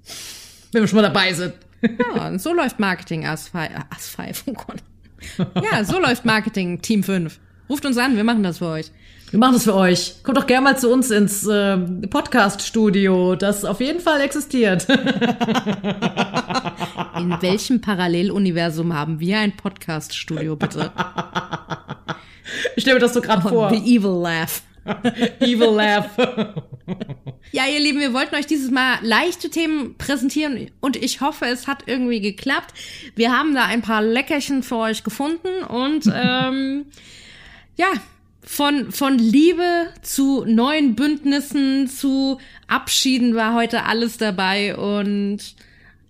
Wenn 0.71 0.81
wir 0.81 0.87
schon 0.87 0.95
mal 0.95 1.03
dabei 1.03 1.31
sind. 1.31 1.53
Ja, 2.15 2.27
und 2.27 2.41
so 2.41 2.53
läuft 2.53 2.79
Marketing 2.79 3.23
as 3.23 3.49
five, 3.49 3.69
as 3.95 4.07
five, 4.07 4.43
oh 4.47 4.53
Gott. 4.53 4.77
Ja, 5.37 5.83
so 5.83 5.99
läuft 5.99 6.25
Marketing 6.25 6.81
Team 6.81 7.03
5. 7.03 7.39
Ruft 7.69 7.85
uns 7.85 7.97
an, 7.97 8.15
wir 8.15 8.23
machen 8.23 8.43
das 8.43 8.59
für 8.59 8.67
euch. 8.67 8.91
Wir 9.31 9.39
machen 9.39 9.53
das 9.53 9.63
für 9.63 9.73
euch. 9.75 10.21
Kommt 10.23 10.37
doch 10.37 10.45
gerne 10.45 10.63
mal 10.63 10.77
zu 10.77 10.89
uns 10.91 11.09
ins 11.09 11.47
äh, 11.47 11.77
Podcast-Studio, 11.77 13.35
das 13.35 13.65
auf 13.65 13.81
jeden 13.81 13.99
Fall 13.99 14.21
existiert. 14.21 14.87
In 17.17 17.35
welchem 17.41 17.81
Paralleluniversum 17.81 18.93
haben 18.93 19.19
wir 19.19 19.39
ein 19.39 19.57
Podcast-Studio, 19.57 20.55
bitte? 20.55 20.91
Ich 22.75 22.83
stelle 22.83 22.97
mir 22.97 23.01
das 23.01 23.13
so 23.13 23.21
gerade 23.21 23.41
vor. 23.41 23.71
The 23.71 23.77
Evil 23.77 24.21
Laugh. 24.21 24.61
Evil 25.39 25.73
Laugh. 25.75 26.17
Ja, 27.51 27.63
ihr 27.67 27.79
Lieben, 27.79 27.99
wir 27.99 28.13
wollten 28.13 28.35
euch 28.35 28.45
dieses 28.45 28.69
Mal 28.69 28.99
leichte 29.01 29.49
Themen 29.49 29.97
präsentieren 29.97 30.69
und 30.79 30.95
ich 30.95 31.21
hoffe, 31.21 31.45
es 31.45 31.67
hat 31.67 31.83
irgendwie 31.87 32.21
geklappt. 32.21 32.73
Wir 33.15 33.31
haben 33.31 33.55
da 33.55 33.65
ein 33.65 33.81
paar 33.81 34.01
Leckerchen 34.01 34.61
für 34.63 34.77
euch 34.77 35.03
gefunden 35.03 35.63
und 35.67 36.05
ähm, 36.13 36.85
ja, 37.77 37.87
von, 38.41 38.91
von 38.91 39.17
Liebe 39.17 39.87
zu 40.01 40.45
neuen 40.45 40.95
Bündnissen 40.95 41.87
zu 41.87 42.39
Abschieden 42.67 43.35
war 43.35 43.55
heute 43.55 43.83
alles 43.85 44.17
dabei 44.17 44.75
und 44.77 45.39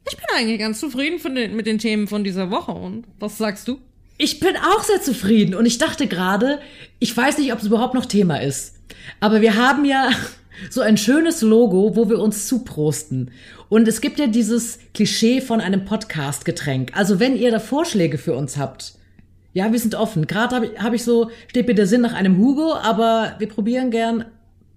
ich 0.08 0.18
bin 0.18 0.26
eigentlich 0.36 0.60
ganz 0.60 0.80
zufrieden 0.80 1.36
den, 1.36 1.56
mit 1.56 1.66
den 1.66 1.80
Themen 1.80 2.08
von 2.08 2.24
dieser 2.24 2.52
Woche. 2.52 2.72
Und 2.72 3.06
was 3.20 3.38
sagst 3.38 3.68
du? 3.68 3.80
Ich 4.18 4.40
bin 4.40 4.56
auch 4.56 4.84
sehr 4.84 5.02
zufrieden 5.02 5.56
und 5.56 5.66
ich 5.66 5.78
dachte 5.78 6.08
gerade, 6.08 6.60
ich 7.00 7.16
weiß 7.16 7.38
nicht, 7.38 7.52
ob 7.52 7.60
es 7.60 7.66
überhaupt 7.66 7.94
noch 7.94 8.06
Thema 8.06 8.38
ist, 8.38 8.76
aber 9.20 9.42
wir 9.42 9.56
haben 9.56 9.84
ja 9.84 10.10
so 10.70 10.82
ein 10.82 10.98
schönes 10.98 11.42
Logo, 11.42 11.96
wo 11.96 12.10
wir 12.10 12.20
uns 12.20 12.48
zuprosten. 12.48 13.32
Und 13.68 13.88
es 13.88 14.00
gibt 14.00 14.20
ja 14.20 14.28
dieses 14.28 14.80
Klischee 14.94 15.42
von 15.42 15.60
einem 15.60 15.86
Podcast-Getränk. 15.86 16.92
Also 16.96 17.20
wenn 17.20 17.36
ihr 17.36 17.52
da 17.52 17.60
Vorschläge 17.60 18.18
für 18.18 18.36
uns 18.36 18.58
habt, 18.58 18.94
ja, 19.54 19.72
wir 19.72 19.80
sind 19.80 19.96
offen. 19.96 20.28
Gerade 20.28 20.56
habe 20.56 20.66
ich, 20.68 20.80
hab 20.80 20.94
ich 20.94 21.04
so, 21.04 21.32
steht 21.48 21.68
mir 21.68 21.76
der 21.76 21.88
Sinn 21.88 22.02
nach 22.02 22.14
einem 22.14 22.38
Hugo, 22.38 22.74
aber 22.74 23.36
wir 23.40 23.50
probieren 23.50 23.90
gern 23.90 24.26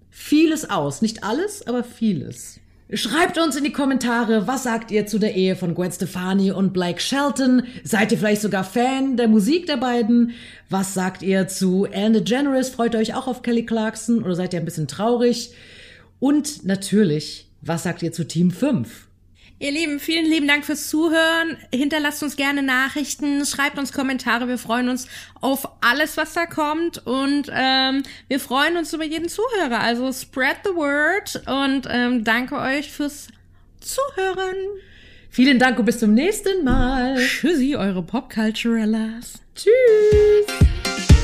vieles 0.09 0.69
aus. 0.69 1.01
Nicht 1.01 1.23
alles, 1.23 1.67
aber 1.67 1.83
vieles. 1.83 2.59
Schreibt 2.91 3.37
uns 3.37 3.55
in 3.55 3.63
die 3.63 3.71
Kommentare, 3.71 4.47
was 4.47 4.63
sagt 4.63 4.89
ihr 4.89 5.05
zu 5.05 5.19
der 5.19 5.35
Ehe 5.35 5.55
von 5.55 5.75
Gwen 5.75 5.91
Stefani 5.91 6.51
und 6.51 6.73
Blake 6.73 6.99
Shelton? 6.99 7.61
Seid 7.83 8.11
ihr 8.11 8.17
vielleicht 8.17 8.41
sogar 8.41 8.63
Fan 8.63 9.15
der 9.15 9.27
Musik 9.27 9.67
der 9.67 9.77
beiden? 9.77 10.31
Was 10.71 10.95
sagt 10.95 11.21
ihr 11.21 11.47
zu 11.47 11.85
Ellen 11.85 12.13
DeGeneres? 12.13 12.69
Freut 12.69 12.95
ihr 12.95 12.99
euch 12.99 13.13
auch 13.13 13.27
auf 13.27 13.43
Kelly 13.43 13.63
Clarkson 13.63 14.23
oder 14.23 14.33
seid 14.33 14.55
ihr 14.55 14.59
ein 14.59 14.65
bisschen 14.65 14.87
traurig? 14.87 15.53
Und 16.19 16.65
natürlich, 16.65 17.51
was 17.61 17.83
sagt 17.83 18.01
ihr 18.01 18.11
zu 18.11 18.27
Team 18.27 18.49
5? 18.49 19.08
Ihr 19.61 19.71
Lieben, 19.71 19.99
vielen 19.99 20.25
lieben 20.25 20.47
Dank 20.47 20.65
fürs 20.65 20.87
Zuhören. 20.87 21.57
Hinterlasst 21.73 22.23
uns 22.23 22.37
gerne 22.37 22.63
Nachrichten, 22.63 23.45
schreibt 23.45 23.77
uns 23.77 23.91
Kommentare. 23.91 24.47
Wir 24.47 24.57
freuen 24.57 24.87
uns 24.87 25.05
auf 25.41 25.67
alles, 25.81 26.15
was 26.15 26.33
da 26.33 26.45
kommt. 26.45 27.05
Und 27.05 27.51
ähm, 27.53 28.03
wir 28.29 28.39
freuen 28.39 28.77
uns 28.77 28.93
über 28.93 29.03
jeden 29.03 29.27
Zuhörer. 29.27 29.81
Also 29.81 30.13
spread 30.13 30.59
the 30.63 30.73
word 30.73 31.43
und 31.45 31.87
ähm, 31.91 32.23
danke 32.23 32.55
euch 32.55 32.89
fürs 32.89 33.27
Zuhören. 33.81 34.55
Vielen 35.29 35.59
Dank 35.59 35.77
und 35.77 35.85
bis 35.85 35.99
zum 35.99 36.13
nächsten 36.13 36.63
Mal. 36.63 37.17
Tschüssi, 37.17 37.75
eure 37.75 38.01
Popculturellas. 38.01 39.41
Tschüss. 39.55 41.18